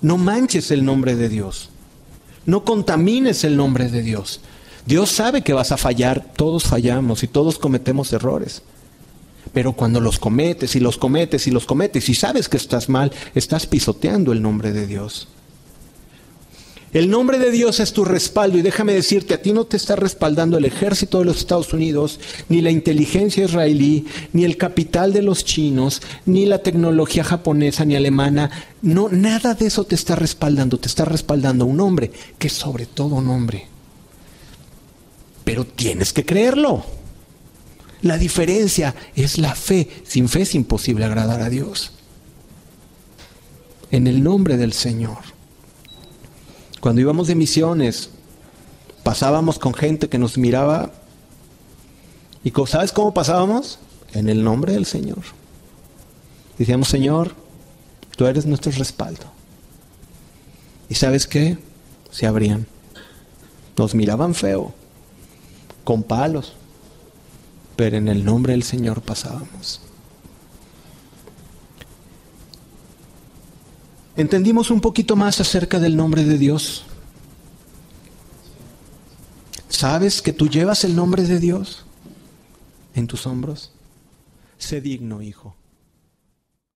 [0.00, 1.70] No manches el nombre de Dios.
[2.46, 4.40] No contamines el nombre de Dios.
[4.86, 8.62] Dios sabe que vas a fallar, todos fallamos y todos cometemos errores.
[9.52, 13.12] Pero cuando los cometes y los cometes y los cometes y sabes que estás mal,
[13.34, 15.28] estás pisoteando el nombre de Dios.
[16.92, 19.94] El nombre de Dios es tu respaldo y déjame decirte, a ti no te está
[19.94, 22.18] respaldando el ejército de los Estados Unidos,
[22.48, 27.94] ni la inteligencia israelí, ni el capital de los chinos, ni la tecnología japonesa ni
[27.94, 28.50] alemana.
[28.80, 32.86] No, nada de eso te está respaldando, te está respaldando un hombre que es sobre
[32.86, 33.66] todo un hombre.
[35.44, 36.97] Pero tienes que creerlo.
[38.02, 39.88] La diferencia es la fe.
[40.04, 41.92] Sin fe es imposible agradar a Dios.
[43.90, 45.18] En el nombre del Señor.
[46.80, 48.10] Cuando íbamos de misiones,
[49.02, 50.92] pasábamos con gente que nos miraba.
[52.44, 53.78] ¿Y sabes cómo pasábamos?
[54.12, 55.22] En el nombre del Señor.
[56.56, 57.34] Decíamos, Señor,
[58.16, 59.24] tú eres nuestro respaldo.
[60.88, 61.58] ¿Y sabes qué?
[62.10, 62.66] Se abrían.
[63.76, 64.72] Nos miraban feo,
[65.84, 66.54] con palos,
[67.78, 69.80] pero en el nombre del Señor pasábamos.
[74.16, 76.86] ¿Entendimos un poquito más acerca del nombre de Dios?
[79.68, 81.84] ¿Sabes que tú llevas el nombre de Dios
[82.96, 83.70] en tus hombros?
[84.58, 85.54] Sé digno, hijo.